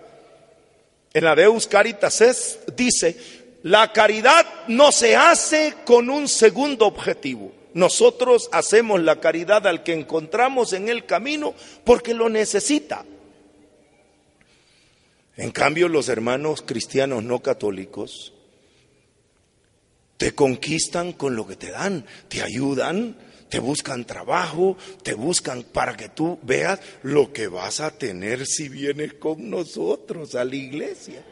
[1.13, 3.17] en la Deus Caritas dice,
[3.63, 7.53] la caridad no se hace con un segundo objetivo.
[7.75, 13.05] Nosotros hacemos la caridad al que encontramos en el camino porque lo necesita.
[15.37, 18.33] En cambio, los hermanos cristianos no católicos
[20.17, 23.17] te conquistan con lo que te dan, te ayudan,
[23.49, 28.69] te buscan trabajo, te buscan para que tú veas lo que vas a tener si
[28.69, 31.25] vienes con nosotros a la iglesia.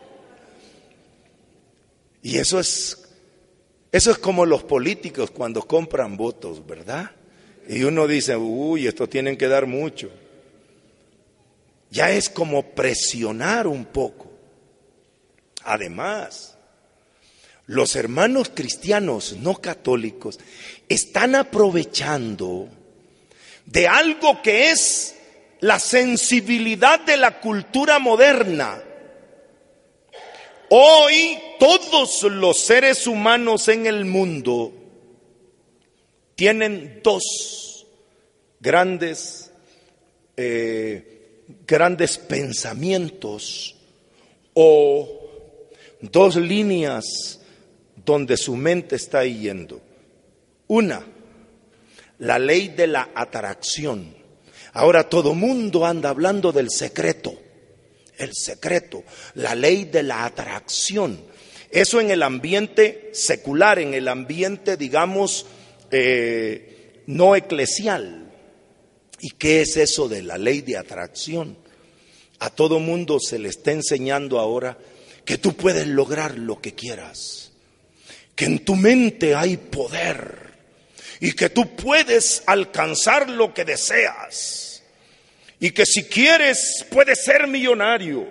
[2.22, 3.02] Y eso es
[3.92, 7.12] eso es como los políticos cuando compran votos, ¿verdad?
[7.68, 10.10] Y uno dice, "Uy, esto tienen que dar mucho."
[11.90, 14.30] Ya es como presionar un poco.
[15.64, 16.55] Además,
[17.66, 20.38] los hermanos cristianos no católicos
[20.88, 22.68] están aprovechando
[23.64, 25.16] de algo que es
[25.60, 28.80] la sensibilidad de la cultura moderna.
[30.70, 34.72] Hoy todos los seres humanos en el mundo
[36.36, 37.86] tienen dos
[38.60, 39.50] grandes,
[40.36, 43.74] eh, grandes pensamientos
[44.54, 45.08] o
[46.00, 47.40] dos líneas
[48.06, 49.82] donde su mente está yendo.
[50.68, 51.04] Una,
[52.20, 54.14] la ley de la atracción.
[54.72, 57.34] Ahora todo mundo anda hablando del secreto,
[58.16, 59.02] el secreto,
[59.34, 61.18] la ley de la atracción.
[61.70, 65.46] Eso en el ambiente secular, en el ambiente, digamos,
[65.90, 68.32] eh, no eclesial.
[69.18, 71.56] ¿Y qué es eso de la ley de atracción?
[72.38, 74.78] A todo mundo se le está enseñando ahora
[75.24, 77.45] que tú puedes lograr lo que quieras
[78.36, 80.52] que en tu mente hay poder
[81.18, 84.82] y que tú puedes alcanzar lo que deseas
[85.58, 88.30] y que si quieres puedes ser millonario.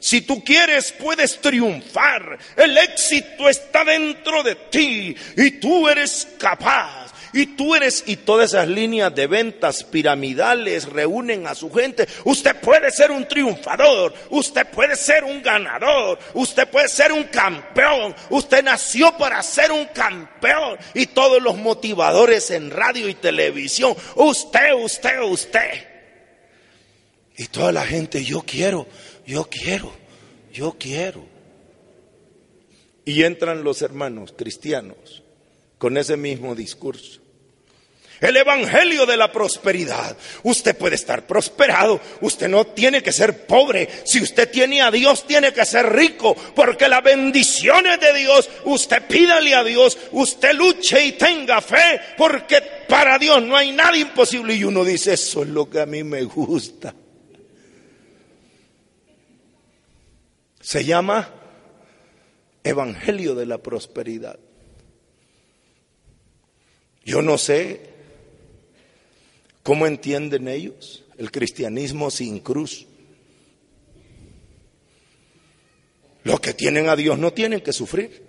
[0.00, 2.38] Si tú quieres puedes triunfar.
[2.56, 7.07] El éxito está dentro de ti y tú eres capaz.
[7.32, 12.08] Y tú eres, y todas esas líneas de ventas piramidales reúnen a su gente.
[12.24, 18.14] Usted puede ser un triunfador, usted puede ser un ganador, usted puede ser un campeón,
[18.30, 20.78] usted nació para ser un campeón.
[20.94, 25.86] Y todos los motivadores en radio y televisión, usted, usted, usted.
[27.36, 28.86] Y toda la gente, yo quiero,
[29.26, 29.92] yo quiero,
[30.52, 31.24] yo quiero.
[33.04, 35.22] Y entran los hermanos cristianos
[35.78, 37.20] con ese mismo discurso.
[38.20, 40.16] El Evangelio de la prosperidad.
[40.42, 42.00] Usted puede estar prosperado.
[42.20, 43.88] Usted no tiene que ser pobre.
[44.04, 46.34] Si usted tiene a Dios, tiene que ser rico.
[46.34, 49.96] Porque las bendiciones de Dios, usted pídale a Dios.
[50.12, 52.00] Usted luche y tenga fe.
[52.16, 54.54] Porque para Dios no hay nada imposible.
[54.54, 56.94] Y uno dice, eso es lo que a mí me gusta.
[60.60, 61.32] Se llama
[62.64, 64.40] Evangelio de la prosperidad.
[67.08, 67.80] Yo no sé
[69.62, 72.86] cómo entienden ellos el cristianismo sin cruz.
[76.22, 78.22] Los que tienen a Dios no tienen que sufrir.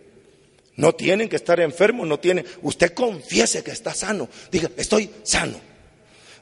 [0.77, 2.45] No tienen que estar enfermos, no tienen.
[2.61, 4.29] Usted confiese que está sano.
[4.49, 5.59] Diga, estoy sano.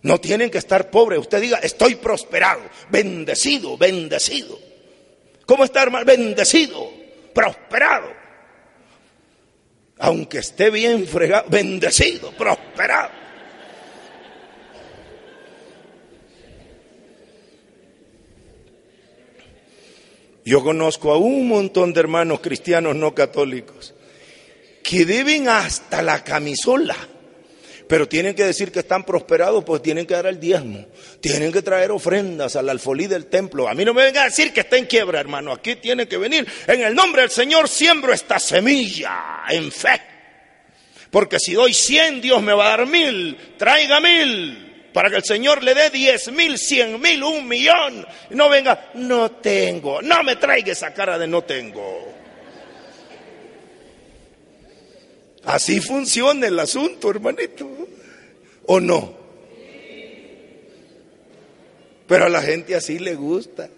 [0.03, 1.17] No tienen que estar pobres.
[1.17, 2.61] Usted diga, estoy prosperado,
[2.91, 4.59] bendecido, bendecido.
[5.47, 6.05] ¿Cómo está, hermano?
[6.05, 6.87] Bendecido,
[7.33, 8.26] prosperado
[9.99, 13.11] aunque esté bien fregado, bendecido, prosperado.
[20.45, 23.93] Yo conozco a un montón de hermanos cristianos no católicos
[24.81, 26.95] que deben hasta la camisola
[27.87, 30.85] pero tienen que decir que están prosperados, pues tienen que dar el diezmo,
[31.21, 33.67] tienen que traer ofrendas al alfolí del templo.
[33.67, 35.51] A mí no me vengan a decir que está en quiebra, hermano.
[35.51, 36.47] Aquí tiene que venir.
[36.67, 40.01] En el nombre del Señor siembro esta semilla en fe.
[41.09, 43.37] Porque si doy cien, Dios me va a dar mil.
[43.57, 48.05] Traiga mil para que el Señor le dé diez mil, cien mil, un millón.
[48.31, 50.01] No venga, no tengo.
[50.01, 52.16] No me traiga esa cara de no tengo.
[55.47, 57.65] Así funciona el asunto, hermanito.
[58.65, 59.15] ¿O no?
[62.05, 63.69] Pero a la gente así le gusta.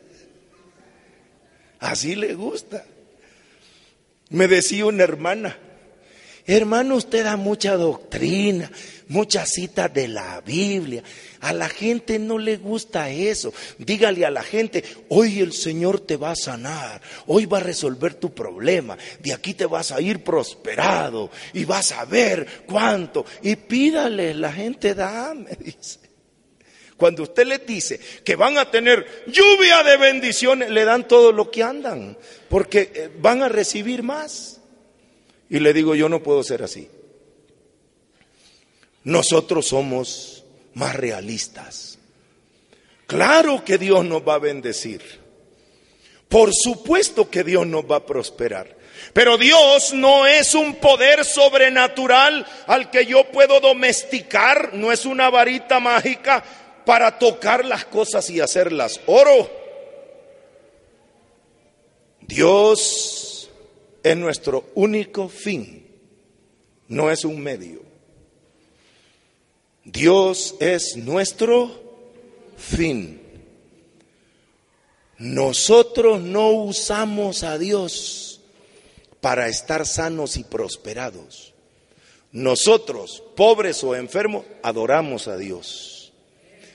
[1.79, 2.83] Así le gusta.
[4.29, 5.57] Me decía una hermana,
[6.47, 8.71] hermano, usted da mucha doctrina,
[9.09, 11.03] muchas citas de la Biblia.
[11.41, 13.53] A la gente no le gusta eso.
[13.77, 18.13] Dígale a la gente, hoy el Señor te va a sanar, hoy va a resolver
[18.13, 23.25] tu problema, de aquí te vas a ir prosperado y vas a ver cuánto.
[23.41, 25.99] Y pídale, la gente da, me dice.
[26.95, 31.49] Cuando usted les dice que van a tener lluvia de bendiciones, le dan todo lo
[31.49, 32.17] que andan,
[32.49, 34.59] porque eh, van a recibir más.
[35.49, 36.89] Y le digo, yo no puedo ser así.
[39.03, 40.43] Nosotros somos
[40.73, 41.97] más realistas.
[43.07, 45.01] Claro que Dios nos va a bendecir.
[46.27, 48.77] Por supuesto que Dios nos va a prosperar.
[49.13, 55.29] Pero Dios no es un poder sobrenatural al que yo puedo domesticar, no es una
[55.29, 56.43] varita mágica
[56.85, 59.49] para tocar las cosas y hacerlas oro.
[62.21, 63.49] Dios
[64.03, 65.87] es nuestro único fin,
[66.87, 67.88] no es un medio.
[69.83, 71.71] Dios es nuestro
[72.57, 73.21] fin.
[75.17, 78.41] Nosotros no usamos a Dios
[79.21, 81.53] para estar sanos y prosperados.
[82.31, 86.13] Nosotros, pobres o enfermos, adoramos a Dios.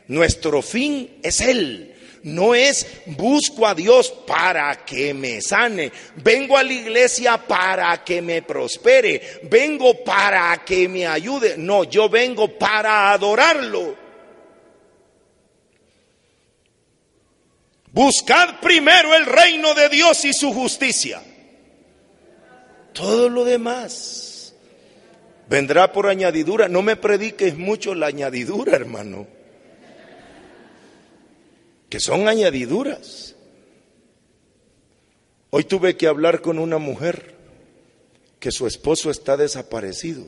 [0.09, 1.93] Nuestro fin es Él
[2.24, 8.22] no es busco a Dios para que me sane, vengo a la iglesia para que
[8.22, 11.56] me prospere, vengo para que me ayude.
[11.58, 13.96] No, yo vengo para adorarlo.
[17.92, 21.22] Buscad primero el reino de Dios y su justicia.
[22.94, 24.54] Todo lo demás
[25.46, 26.68] vendrá por añadidura.
[26.68, 29.34] No me prediques mucho la añadidura, hermano
[31.95, 33.36] que son añadiduras.
[35.51, 37.36] Hoy tuve que hablar con una mujer
[38.40, 40.26] que su esposo está desaparecido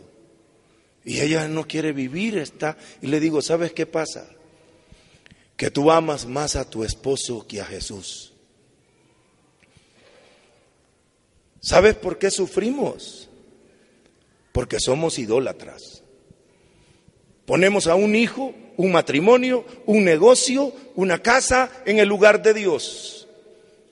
[1.04, 4.28] y ella no quiere vivir, está y le digo, ¿sabes qué pasa?
[5.56, 8.32] Que tú amas más a tu esposo que a Jesús.
[11.60, 13.28] ¿Sabes por qué sufrimos?
[14.52, 15.95] Porque somos idólatras.
[17.46, 23.28] Ponemos a un hijo un matrimonio, un negocio, una casa en el lugar de Dios.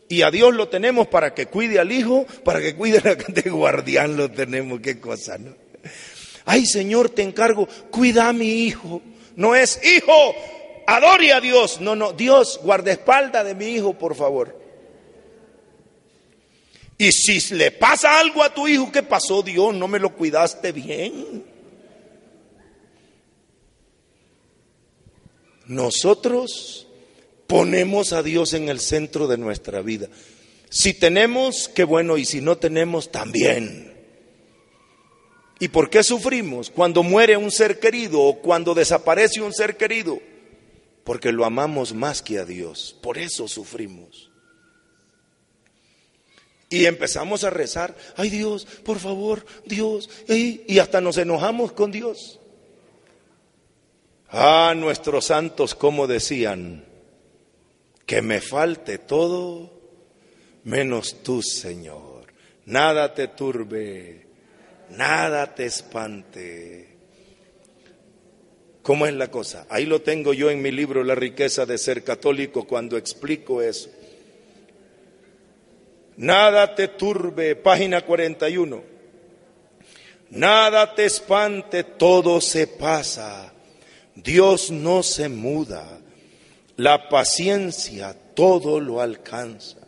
[0.09, 3.15] Y a Dios lo tenemos para que cuide al hijo, para que cuide a la
[3.29, 5.55] de guardián lo tenemos, qué cosa, ¿no?
[6.45, 9.01] Ay Señor, te encargo, cuida a mi hijo.
[9.37, 10.13] No es, hijo,
[10.87, 11.81] adore a Dios.
[11.81, 14.63] No, no, Dios, guardaespalda de mi hijo, por favor.
[16.99, 19.75] Y si le pasa algo a tu hijo, ¿qué pasó Dios?
[19.75, 21.54] No me lo cuidaste bien.
[25.67, 26.87] Nosotros
[27.47, 30.09] ponemos a Dios en el centro de nuestra vida.
[30.71, 33.95] Si tenemos, qué bueno, y si no tenemos, también.
[35.61, 40.19] ¿Y por qué sufrimos cuando muere un ser querido o cuando desaparece un ser querido?
[41.05, 42.97] Porque lo amamos más que a Dios.
[43.01, 44.31] Por eso sufrimos.
[46.71, 52.41] Y empezamos a rezar, ay Dios, por favor, Dios, y, hasta nos enojamos con Dios.
[54.37, 56.85] Ah, nuestros santos, como decían,
[58.05, 59.71] que me falte todo
[60.65, 62.27] menos tú, Señor.
[62.67, 64.27] Nada te turbe,
[64.91, 66.97] nada te espante.
[68.83, 69.69] ¿Cómo es la cosa?
[69.71, 73.89] Ahí lo tengo yo en mi libro La riqueza de ser católico cuando explico eso.
[76.17, 78.83] Nada te turbe, página 41.
[80.31, 83.54] Nada te espante, todo se pasa.
[84.15, 85.99] Dios no se muda.
[86.77, 89.79] La paciencia todo lo alcanza.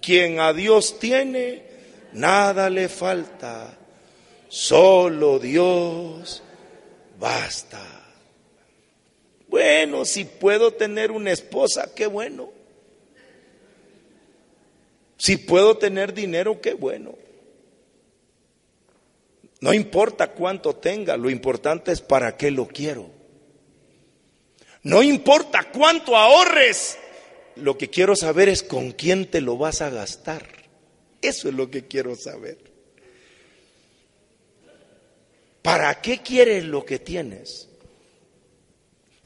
[0.00, 1.62] Quien a Dios tiene,
[2.12, 3.78] nada le falta.
[4.48, 6.42] Solo Dios
[7.18, 8.02] basta.
[9.48, 12.50] Bueno, si puedo tener una esposa, qué bueno.
[15.18, 17.14] Si puedo tener dinero, qué bueno.
[19.60, 23.21] No importa cuánto tenga, lo importante es para qué lo quiero.
[24.82, 26.98] No importa cuánto ahorres,
[27.56, 30.46] lo que quiero saber es con quién te lo vas a gastar.
[31.20, 32.58] Eso es lo que quiero saber.
[35.62, 37.68] ¿Para qué quieres lo que tienes?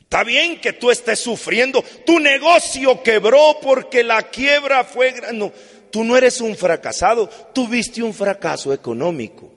[0.01, 5.53] Está bien que tú estés sufriendo, tu negocio quebró porque la quiebra fue grande.
[5.91, 9.53] Tú no eres un fracasado, tuviste un fracaso económico.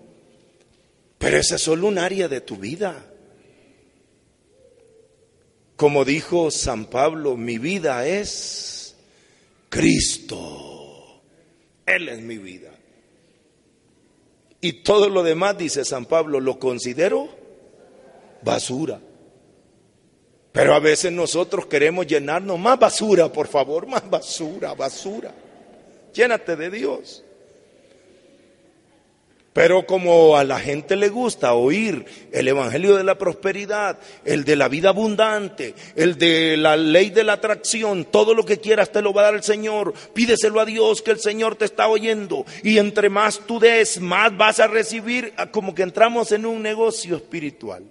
[1.18, 3.09] Pero esa es solo un área de tu vida.
[5.80, 8.98] Como dijo San Pablo, mi vida es
[9.70, 11.22] Cristo.
[11.86, 12.72] Él es mi vida.
[14.60, 17.30] Y todo lo demás, dice San Pablo, lo considero
[18.42, 19.00] basura.
[20.52, 25.34] Pero a veces nosotros queremos llenarnos más basura, por favor, más basura, basura.
[26.14, 27.24] Llénate de Dios.
[29.52, 34.56] Pero como a la gente le gusta oír el Evangelio de la Prosperidad, el de
[34.56, 39.02] la vida abundante, el de la ley de la atracción, todo lo que quieras te
[39.02, 39.94] lo va a dar el Señor.
[40.14, 42.46] Pídeselo a Dios que el Señor te está oyendo.
[42.64, 47.16] Y entre más tú des, más vas a recibir, como que entramos en un negocio
[47.16, 47.84] espiritual.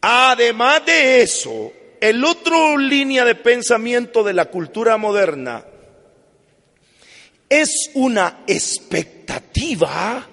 [0.00, 5.64] Además de eso, el otro línea de pensamiento de la cultura moderna
[7.50, 10.26] es una expectativa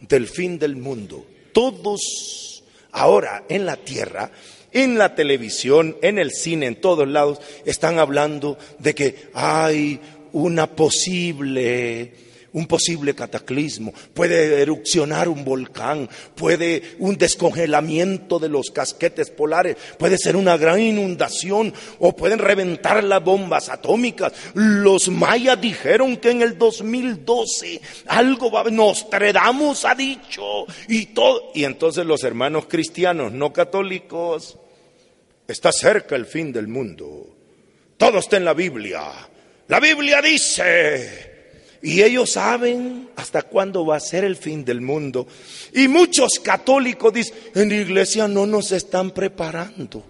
[0.00, 1.24] del fin del mundo.
[1.52, 2.62] Todos
[2.92, 4.30] ahora en la tierra,
[4.72, 10.00] en la televisión, en el cine, en todos lados, están hablando de que hay
[10.32, 19.30] una posible un posible cataclismo, puede erupcionar un volcán, puede un descongelamiento de los casquetes
[19.30, 24.32] polares, puede ser una gran inundación o pueden reventar las bombas atómicas.
[24.54, 31.50] Los mayas dijeron que en el 2012 algo va, Nostradamus ha dicho y todo.
[31.54, 34.58] Y entonces los hermanos cristianos no católicos,
[35.46, 37.36] está cerca el fin del mundo.
[37.96, 39.02] Todo está en la Biblia.
[39.68, 41.25] La Biblia dice,
[41.86, 45.28] y ellos saben hasta cuándo va a ser el fin del mundo.
[45.72, 50.04] Y muchos católicos dicen, en la iglesia no nos están preparando.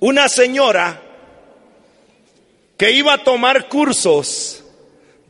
[0.00, 1.00] Una señora
[2.76, 4.64] que iba a tomar cursos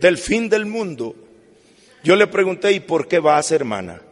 [0.00, 1.14] del fin del mundo,
[2.02, 4.02] yo le pregunté, ¿y por qué vas, hermana?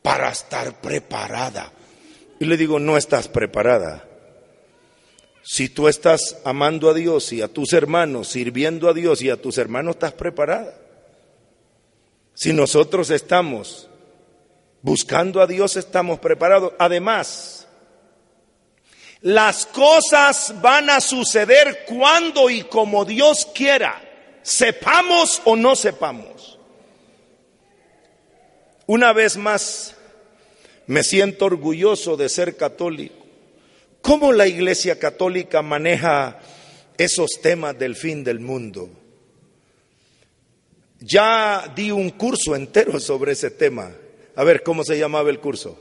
[0.00, 1.72] Para estar preparada.
[2.38, 4.05] Y le digo, no estás preparada.
[5.48, 9.40] Si tú estás amando a Dios y a tus hermanos, sirviendo a Dios y a
[9.40, 10.76] tus hermanos, estás preparada.
[12.34, 13.88] Si nosotros estamos
[14.82, 16.72] buscando a Dios, estamos preparados.
[16.80, 17.68] Además,
[19.20, 24.02] las cosas van a suceder cuando y como Dios quiera,
[24.42, 26.58] sepamos o no sepamos.
[28.86, 29.94] Una vez más,
[30.88, 33.25] me siento orgulloso de ser católico
[34.06, 36.38] ¿Cómo la Iglesia Católica maneja
[36.96, 38.88] esos temas del fin del mundo?
[41.00, 43.90] Ya di un curso entero sobre ese tema.
[44.36, 45.76] A ver, ¿cómo se llamaba el curso?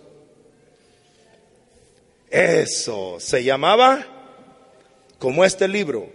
[2.27, 4.03] Eso, se llamaba
[5.19, 6.11] como este libro,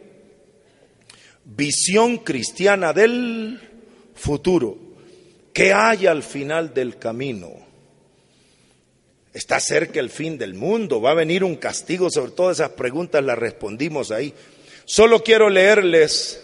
[1.45, 3.61] Visión Cristiana del
[4.17, 4.77] Futuro.
[5.53, 7.70] ¿Qué hay al final del camino?
[9.33, 13.23] Está cerca el fin del mundo, va a venir un castigo sobre todas esas preguntas,
[13.23, 14.35] las respondimos ahí.
[14.85, 16.43] Solo quiero leerles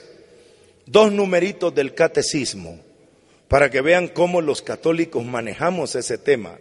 [0.87, 2.81] dos numeritos del catecismo
[3.49, 6.59] para que vean cómo los católicos manejamos ese tema.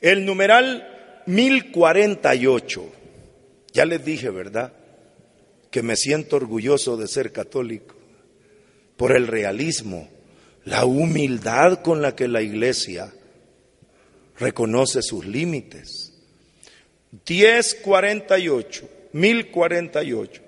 [0.00, 2.84] El numeral 1048,
[3.72, 4.72] ya les dije, ¿verdad?
[5.70, 7.94] Que me siento orgulloso de ser católico
[8.96, 10.08] por el realismo,
[10.64, 13.12] la humildad con la que la iglesia
[14.38, 16.12] reconoce sus límites.
[17.26, 20.42] 1048, 1048.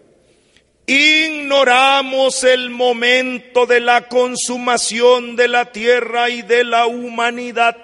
[0.86, 7.76] Ignoramos el momento de la consumación de la tierra y de la humanidad.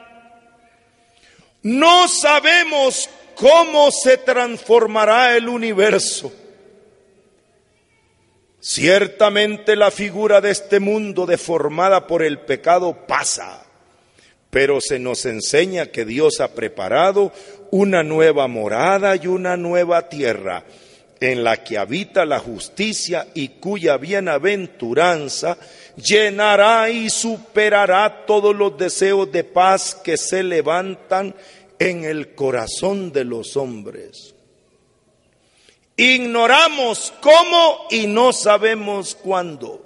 [1.62, 6.32] No sabemos cómo se transformará el universo.
[8.60, 13.63] Ciertamente la figura de este mundo deformada por el pecado pasa,
[14.54, 17.32] pero se nos enseña que Dios ha preparado
[17.72, 20.62] una nueva morada y una nueva tierra
[21.18, 25.58] en la que habita la justicia y cuya bienaventuranza
[25.96, 31.34] llenará y superará todos los deseos de paz que se levantan
[31.80, 34.36] en el corazón de los hombres.
[35.96, 39.83] Ignoramos cómo y no sabemos cuándo.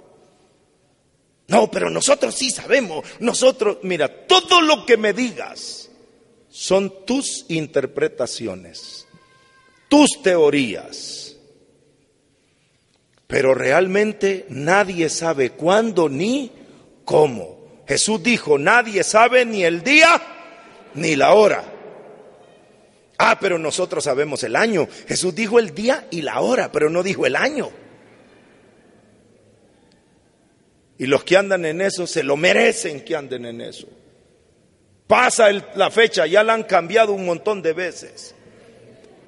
[1.49, 3.05] No, pero nosotros sí sabemos.
[3.19, 5.89] Nosotros, mira, todo lo que me digas
[6.49, 9.05] son tus interpretaciones,
[9.89, 11.29] tus teorías
[13.29, 16.51] pero realmente nadie sabe cuándo ni
[17.05, 17.83] cómo.
[17.87, 20.19] Jesús dijo, nadie sabe ni el día
[20.95, 21.63] ni la hora.
[23.19, 24.87] Ah, pero nosotros sabemos el año.
[25.07, 27.69] Jesús dijo el día y la hora, pero no dijo el año.
[30.99, 33.87] Y los que andan en eso se lo merecen que anden en eso.
[35.07, 38.35] Pasa la fecha, ya la han cambiado un montón de veces.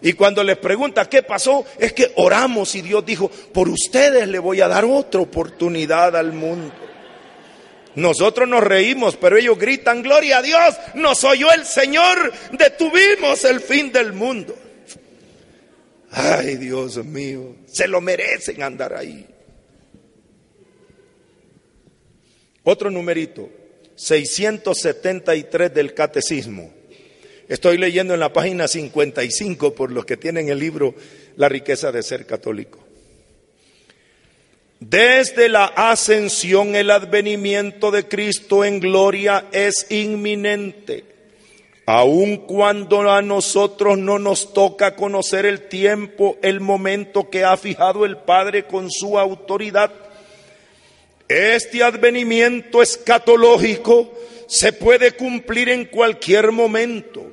[0.01, 4.37] Y cuando les pregunta qué pasó, es que oramos y Dios dijo, por ustedes le
[4.37, 6.73] voy a dar otra oportunidad al mundo.
[7.95, 13.61] Nosotros nos reímos, pero ellos gritan, gloria a Dios, nos oyó el Señor, detuvimos el
[13.61, 14.55] fin del mundo.
[16.11, 19.25] Ay, Dios mío, se lo merecen andar ahí.
[22.63, 23.49] Otro numerito,
[23.95, 26.71] 673 del catecismo.
[27.47, 30.95] Estoy leyendo en la página 55 por los que tienen el libro
[31.35, 32.79] La riqueza de ser católico.
[34.79, 41.03] Desde la ascensión el advenimiento de Cristo en gloria es inminente,
[41.85, 48.05] aun cuando a nosotros no nos toca conocer el tiempo, el momento que ha fijado
[48.05, 49.91] el Padre con su autoridad.
[51.31, 54.13] Este advenimiento escatológico
[54.47, 57.31] se puede cumplir en cualquier momento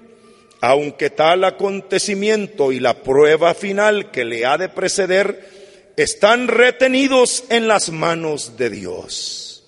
[0.60, 7.68] aunque tal acontecimiento y la prueba final que le ha de preceder están retenidos en
[7.68, 9.64] las manos de Dios.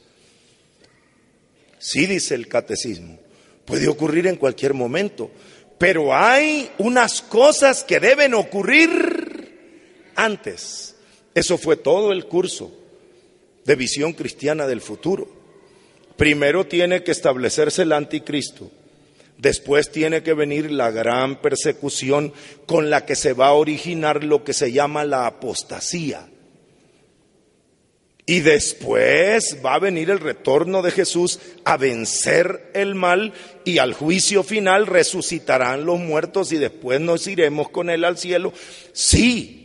[1.78, 3.18] Sí dice el catecismo,
[3.64, 5.30] puede ocurrir en cualquier momento,
[5.78, 10.96] pero hay unas cosas que deben ocurrir antes.
[11.34, 12.79] Eso fue todo el curso
[13.64, 15.28] de visión cristiana del futuro.
[16.16, 18.70] Primero tiene que establecerse el anticristo
[19.40, 22.34] Después tiene que venir la gran persecución
[22.66, 26.28] con la que se va a originar lo que se llama la apostasía.
[28.26, 33.32] Y después va a venir el retorno de Jesús a vencer el mal
[33.64, 38.52] y al juicio final resucitarán los muertos y después nos iremos con él al cielo.
[38.92, 39.59] Sí.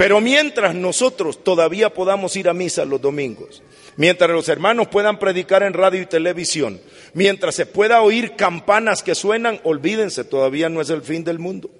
[0.00, 3.62] Pero mientras nosotros todavía podamos ir a misa los domingos,
[3.96, 6.80] mientras los hermanos puedan predicar en radio y televisión,
[7.12, 11.70] mientras se pueda oír campanas que suenan, olvídense, todavía no es el fin del mundo.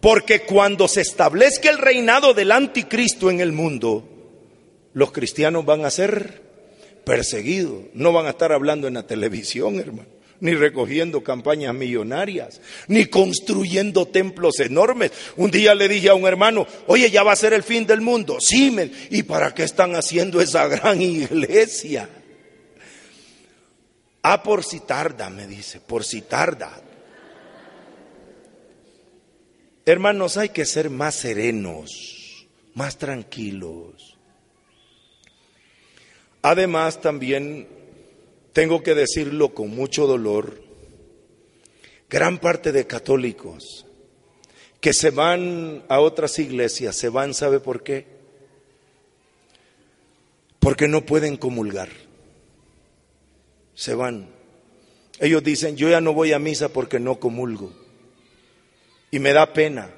[0.00, 4.08] Porque cuando se establezca el reinado del anticristo en el mundo,
[4.92, 6.42] los cristianos van a ser
[7.04, 13.06] perseguidos, no van a estar hablando en la televisión, hermano ni recogiendo campañas millonarias, ni
[13.06, 15.12] construyendo templos enormes.
[15.36, 18.00] Un día le dije a un hermano, oye, ya va a ser el fin del
[18.00, 18.38] mundo.
[18.40, 18.74] Sí,
[19.10, 22.08] ¿y para qué están haciendo esa gran iglesia?
[24.22, 26.82] Ah, por si tarda, me dice, por si tarda.
[29.84, 34.18] Hermanos, hay que ser más serenos, más tranquilos.
[36.42, 37.68] Además, también
[38.56, 40.62] tengo que decirlo con mucho dolor,
[42.08, 43.84] gran parte de católicos
[44.80, 48.06] que se van a otras iglesias, se van, ¿sabe por qué?
[50.58, 51.90] Porque no pueden comulgar.
[53.74, 54.30] Se van.
[55.20, 57.74] Ellos dicen, yo ya no voy a misa porque no comulgo.
[59.10, 59.90] Y me da pena.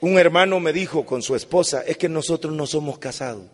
[0.00, 3.44] Un hermano me dijo con su esposa, es que nosotros no somos casados.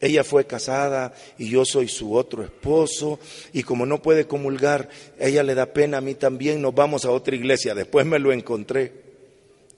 [0.00, 3.18] Ella fue casada y yo soy su otro esposo
[3.52, 7.10] y como no puede comulgar, ella le da pena a mí también, nos vamos a
[7.10, 7.74] otra iglesia.
[7.74, 9.06] Después me lo encontré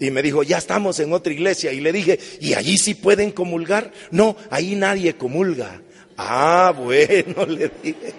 [0.01, 1.73] y me dijo, ya estamos en otra iglesia.
[1.73, 3.93] Y le dije, ¿y allí sí pueden comulgar?
[4.11, 5.83] No, ahí nadie comulga.
[6.16, 8.12] Ah, bueno, le dije.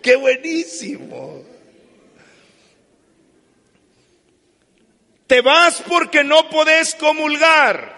[0.00, 1.42] Qué buenísimo.
[5.26, 7.97] Te vas porque no podés comulgar.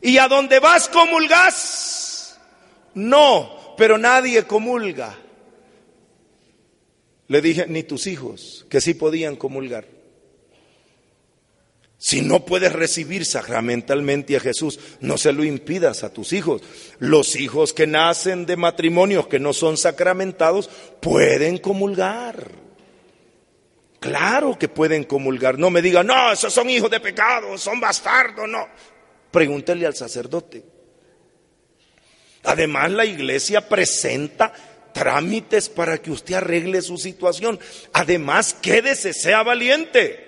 [0.00, 2.38] ¿Y a dónde vas comulgas?
[2.94, 5.16] No, pero nadie comulga.
[7.28, 9.86] Le dije, ni tus hijos, que sí podían comulgar.
[11.98, 16.62] Si no puedes recibir sacramentalmente a Jesús, no se lo impidas a tus hijos.
[16.98, 20.68] Los hijos que nacen de matrimonios que no son sacramentados
[21.00, 22.50] pueden comulgar.
[23.98, 25.58] Claro que pueden comulgar.
[25.58, 28.68] No me digan, no, esos son hijos de pecado, son bastardos, no.
[29.30, 30.64] Pregúntele al sacerdote.
[32.44, 34.52] Además, la iglesia presenta
[34.92, 37.58] trámites para que usted arregle su situación.
[37.92, 40.24] Además, quédese, sea valiente.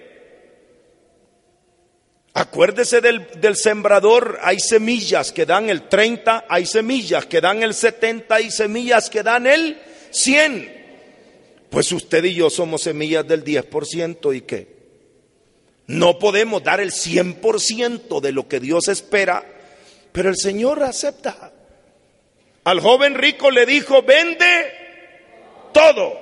[2.34, 7.74] Acuérdese del, del, sembrador, hay semillas que dan el 30, hay semillas que dan el
[7.74, 9.80] 70, hay semillas que dan el
[10.10, 10.78] 100.
[11.70, 14.77] Pues usted y yo somos semillas del 10% y qué?
[15.88, 19.42] No podemos dar el 100% de lo que Dios espera,
[20.12, 21.50] pero el Señor acepta.
[22.64, 24.70] Al joven rico le dijo, vende
[25.72, 26.20] todo.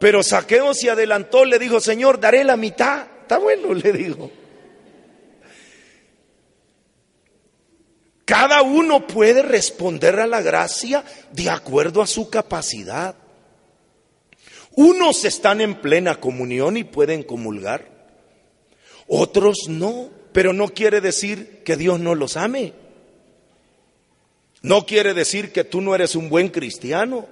[0.00, 3.06] Pero Saqueo se adelantó, le dijo, Señor, daré la mitad.
[3.22, 4.30] Está bueno, le dijo.
[8.24, 13.14] Cada uno puede responder a la gracia de acuerdo a su capacidad.
[14.72, 17.95] Unos están en plena comunión y pueden comulgar.
[19.08, 22.72] Otros no, pero no quiere decir que Dios no los ame.
[24.62, 27.26] No quiere decir que tú no eres un buen cristiano.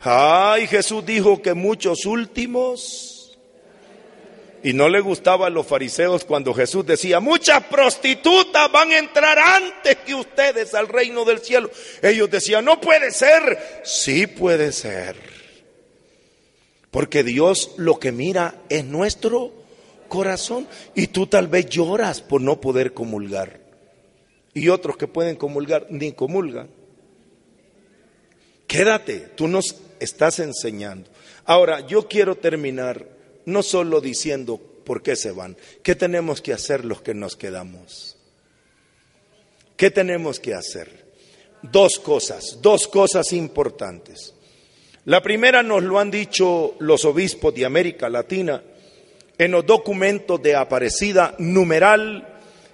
[0.00, 3.14] Ay, Jesús dijo que muchos últimos...
[4.60, 9.38] Y no le gustaba a los fariseos cuando Jesús decía, muchas prostitutas van a entrar
[9.38, 11.70] antes que ustedes al reino del cielo.
[12.02, 13.82] Ellos decían, no puede ser.
[13.84, 15.16] Sí puede ser.
[16.90, 19.57] Porque Dios lo que mira es nuestro
[20.08, 20.66] corazón.
[20.94, 23.60] Y tú tal vez lloras por no poder comulgar.
[24.54, 26.68] Y otros que pueden comulgar ni comulgan.
[28.66, 31.10] Quédate, tú nos estás enseñando.
[31.44, 33.08] Ahora, yo quiero terminar
[33.46, 38.16] no solo diciendo por qué se van, qué tenemos que hacer los que nos quedamos.
[39.76, 41.06] ¿Qué tenemos que hacer?
[41.62, 44.34] Dos cosas, dos cosas importantes.
[45.04, 48.62] La primera nos lo han dicho los obispos de América Latina
[49.38, 52.26] en los documentos de Aparecida, numeral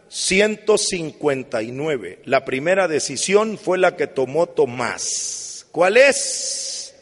[0.08, 2.20] 159.
[2.24, 5.66] La primera decisión fue la que tomó Tomás.
[5.70, 6.94] ¿Cuál es?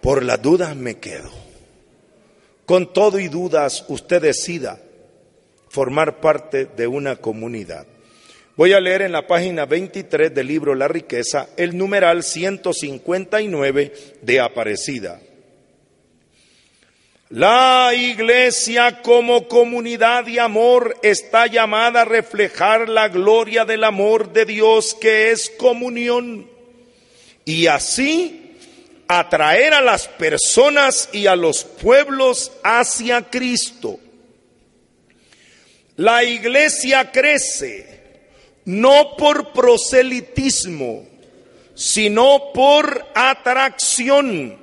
[0.00, 1.30] Por las dudas me quedo.
[2.66, 4.78] Con todo y dudas usted decida
[5.68, 7.86] formar parte de una comunidad.
[8.56, 14.40] Voy a leer en la página 23 del libro La riqueza el numeral 159 de
[14.40, 15.20] Aparecida.
[17.32, 24.44] La iglesia como comunidad de amor está llamada a reflejar la gloria del amor de
[24.44, 26.46] Dios que es comunión
[27.46, 28.58] y así
[29.08, 33.98] atraer a las personas y a los pueblos hacia Cristo.
[35.96, 38.20] La iglesia crece
[38.66, 41.06] no por proselitismo,
[41.74, 44.61] sino por atracción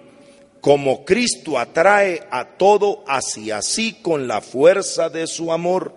[0.61, 5.93] como Cristo atrae a todo hacia sí con la fuerza de su amor,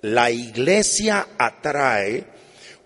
[0.00, 2.26] la iglesia atrae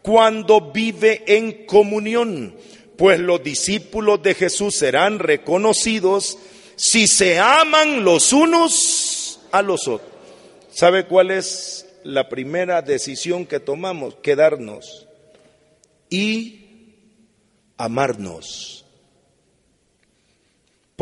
[0.03, 2.57] cuando vive en comunión,
[2.97, 6.39] pues los discípulos de Jesús serán reconocidos
[6.77, 10.11] si se aman los unos a los otros.
[10.73, 14.17] ¿Sabe cuál es la primera decisión que tomamos?
[14.17, 15.07] Quedarnos
[16.11, 16.67] y
[17.77, 18.82] amarnos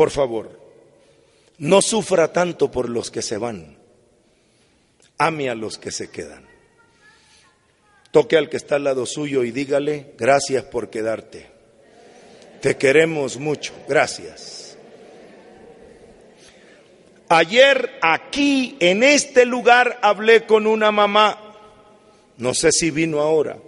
[0.01, 0.59] por favor,
[1.59, 3.77] No sufra tanto por los que se van.
[5.19, 6.43] Ame a los que se quedan.
[8.09, 11.51] Toque al que está al lado suyo y dígale, gracias por quedarte.
[12.61, 13.73] Te queremos mucho.
[13.87, 14.75] Gracias.
[17.29, 21.37] Ayer aquí, en este lugar, hablé con una mamá.
[22.37, 23.59] No sé si vino ahora.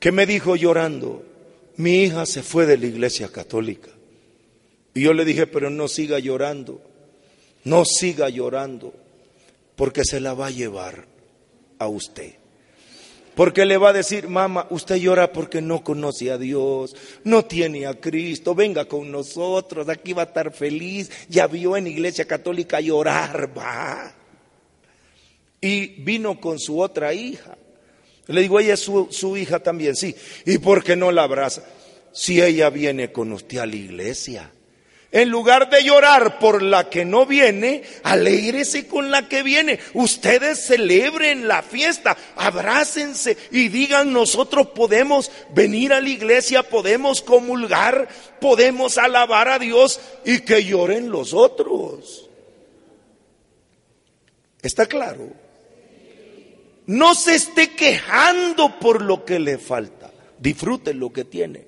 [0.00, 1.22] Que me dijo llorando,
[1.76, 3.90] mi hija se fue de la iglesia católica.
[4.96, 6.80] Y yo le dije, pero no siga llorando.
[7.64, 8.94] No siga llorando.
[9.76, 11.04] Porque se la va a llevar
[11.78, 12.32] a usted.
[13.34, 17.84] Porque le va a decir, mamá, usted llora porque no conoce a Dios, no tiene
[17.84, 21.10] a Cristo, venga con nosotros, aquí va a estar feliz.
[21.28, 24.14] Ya vio en iglesia católica llorar, va.
[25.60, 27.58] Y vino con su otra hija.
[28.28, 30.16] Le digo, ella es su, su hija también, sí.
[30.46, 31.62] ¿Y por qué no la abraza?
[32.14, 34.52] Si ella viene con usted a la iglesia.
[35.16, 39.78] En lugar de llorar por la que no viene, alégrese con la que viene.
[39.94, 48.08] Ustedes celebren la fiesta, abrácense y digan nosotros podemos venir a la iglesia, podemos comulgar,
[48.42, 52.28] podemos alabar a Dios y que lloren los otros.
[54.60, 55.30] ¿Está claro?
[56.84, 60.12] No se esté quejando por lo que le falta.
[60.38, 61.65] Disfrute lo que tiene.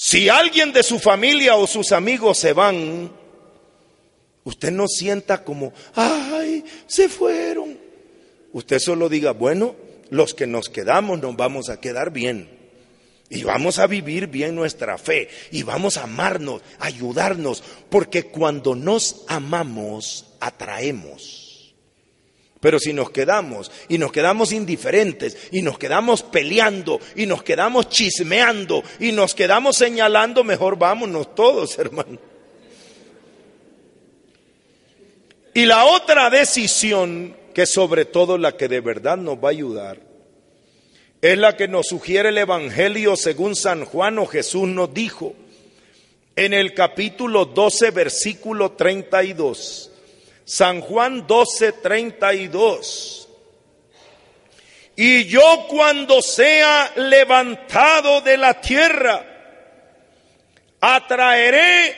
[0.00, 3.10] Si alguien de su familia o sus amigos se van,
[4.44, 7.76] usted no sienta como, ay, se fueron.
[8.52, 9.74] Usted solo diga, bueno,
[10.10, 12.48] los que nos quedamos nos vamos a quedar bien.
[13.28, 15.30] Y vamos a vivir bien nuestra fe.
[15.50, 17.64] Y vamos a amarnos, ayudarnos.
[17.90, 21.47] Porque cuando nos amamos, atraemos.
[22.60, 27.88] Pero si nos quedamos y nos quedamos indiferentes y nos quedamos peleando y nos quedamos
[27.88, 32.18] chismeando y nos quedamos señalando, mejor vámonos todos, hermano.
[35.54, 40.00] Y la otra decisión, que sobre todo la que de verdad nos va a ayudar,
[41.20, 45.34] es la que nos sugiere el Evangelio según San Juan o Jesús nos dijo
[46.36, 49.90] en el capítulo 12, versículo 32.
[50.48, 53.28] San Juan 12, 32.
[54.96, 59.26] Y yo cuando sea levantado de la tierra,
[60.80, 61.94] atraeré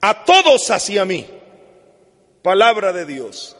[0.00, 1.26] a todos hacia mí.
[2.40, 3.56] Palabra de Dios.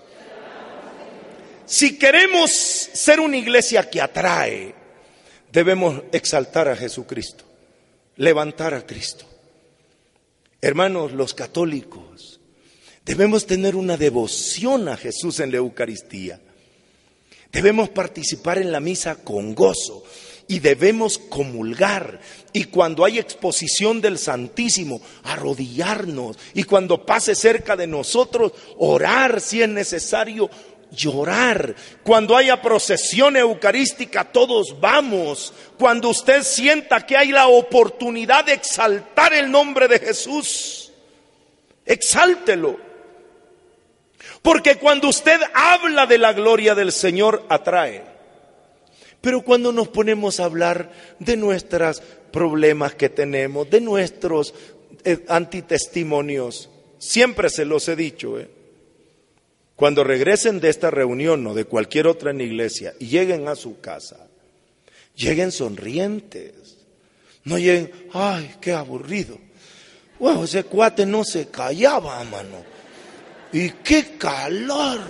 [1.67, 4.73] Si queremos ser una iglesia que atrae,
[5.51, 7.43] debemos exaltar a Jesucristo,
[8.19, 9.25] levantar a Cristo.
[10.61, 12.32] Hermanos, los católicos
[13.05, 16.41] Debemos tener una devoción a Jesús en la Eucaristía.
[17.51, 20.05] Debemos participar en la misa con gozo
[20.47, 22.21] y debemos comulgar.
[22.53, 26.39] Y cuando hay exposición del Santísimo, arrodillarnos.
[26.55, 30.49] Y cuando pase cerca de nosotros, orar si es necesario,
[30.93, 31.75] llorar.
[32.05, 35.53] Cuando haya procesión eucarística, todos vamos.
[35.77, 40.93] Cuando usted sienta que hay la oportunidad de exaltar el nombre de Jesús,
[41.85, 42.92] exáltelo.
[44.43, 48.03] Porque cuando usted habla de la gloria del Señor, atrae.
[49.21, 50.91] Pero cuando nos ponemos a hablar
[51.21, 54.53] de nuestros problemas que tenemos, de nuestros
[55.05, 56.69] eh, antitestimonios,
[56.99, 58.51] siempre se los he dicho, ¿eh?
[59.77, 63.81] cuando regresen de esta reunión o de cualquier otra en iglesia y lleguen a su
[63.81, 64.29] casa,
[65.15, 66.79] lleguen sonrientes.
[67.45, 69.39] No lleguen, ay, qué aburrido.
[70.19, 72.72] Bueno, ese cuate no se callaba, mano.
[73.53, 75.01] Y qué calor.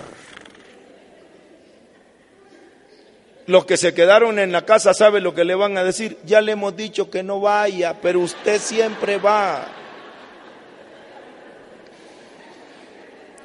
[3.45, 6.17] Los que se quedaron en la casa saben lo que le van a decir.
[6.25, 9.67] Ya le hemos dicho que no vaya, pero usted siempre va.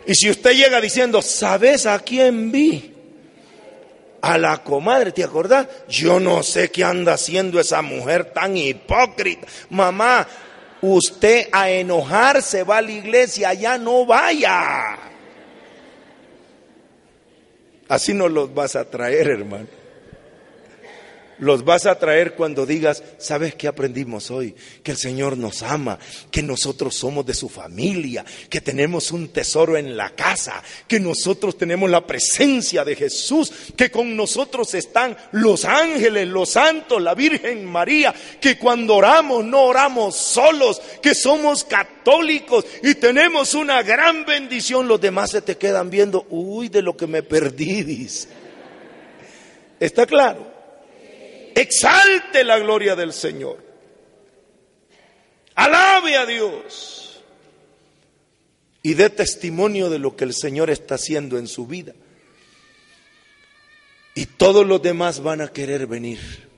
[0.07, 2.95] Y si usted llega diciendo, ¿sabes a quién vi?
[4.23, 5.67] A la comadre, ¿te acordás?
[5.89, 9.47] Yo no sé qué anda haciendo esa mujer tan hipócrita.
[9.71, 10.27] Mamá,
[10.81, 14.97] usted a enojarse va a la iglesia, ya no vaya.
[17.89, 19.78] Así no los vas a traer, hermano
[21.39, 24.55] los vas a traer cuando digas, ¿sabes qué aprendimos hoy?
[24.83, 25.99] Que el Señor nos ama,
[26.31, 31.57] que nosotros somos de su familia, que tenemos un tesoro en la casa, que nosotros
[31.57, 37.65] tenemos la presencia de Jesús, que con nosotros están los ángeles, los santos, la Virgen
[37.65, 44.89] María, que cuando oramos no oramos solos, que somos católicos y tenemos una gran bendición.
[44.89, 47.79] Los demás se te quedan viendo, uy, de lo que me perdí.
[49.79, 50.58] ¿Está claro?
[51.59, 53.59] Exalte la gloria del Señor.
[55.57, 56.95] Alabe a Dios.
[58.81, 61.95] y dé testimonio de lo que el Señor está haciendo en su vida.
[64.15, 66.49] Y todos los demás van a querer venir.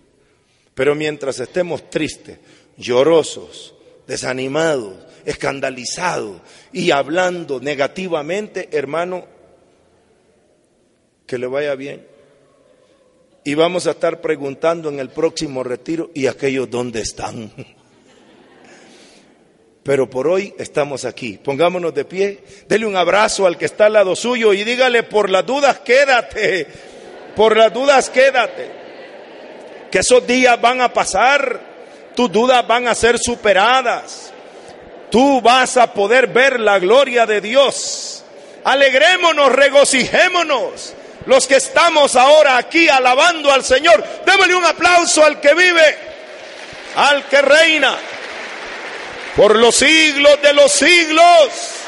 [0.74, 2.38] Pero mientras estemos tristes,
[2.76, 3.74] llorosos,
[4.06, 4.94] desanimados,
[5.24, 6.42] escandalizados
[6.72, 9.26] y hablando negativamente, hermano,
[11.26, 12.09] que le vaya bien.
[13.42, 17.50] Y vamos a estar preguntando en el próximo retiro, ¿y aquellos dónde están?
[19.82, 21.38] Pero por hoy estamos aquí.
[21.42, 22.44] Pongámonos de pie.
[22.68, 26.66] Dele un abrazo al que está al lado suyo y dígale, por las dudas quédate.
[27.34, 28.70] Por las dudas quédate.
[29.90, 31.60] Que esos días van a pasar.
[32.14, 34.32] Tus dudas van a ser superadas.
[35.10, 38.22] Tú vas a poder ver la gloria de Dios.
[38.62, 40.94] Alegrémonos, regocijémonos.
[41.26, 45.98] Los que estamos ahora aquí alabando al Señor, démosle un aplauso al que vive,
[46.96, 47.96] al que reina
[49.36, 51.79] por los siglos de los siglos.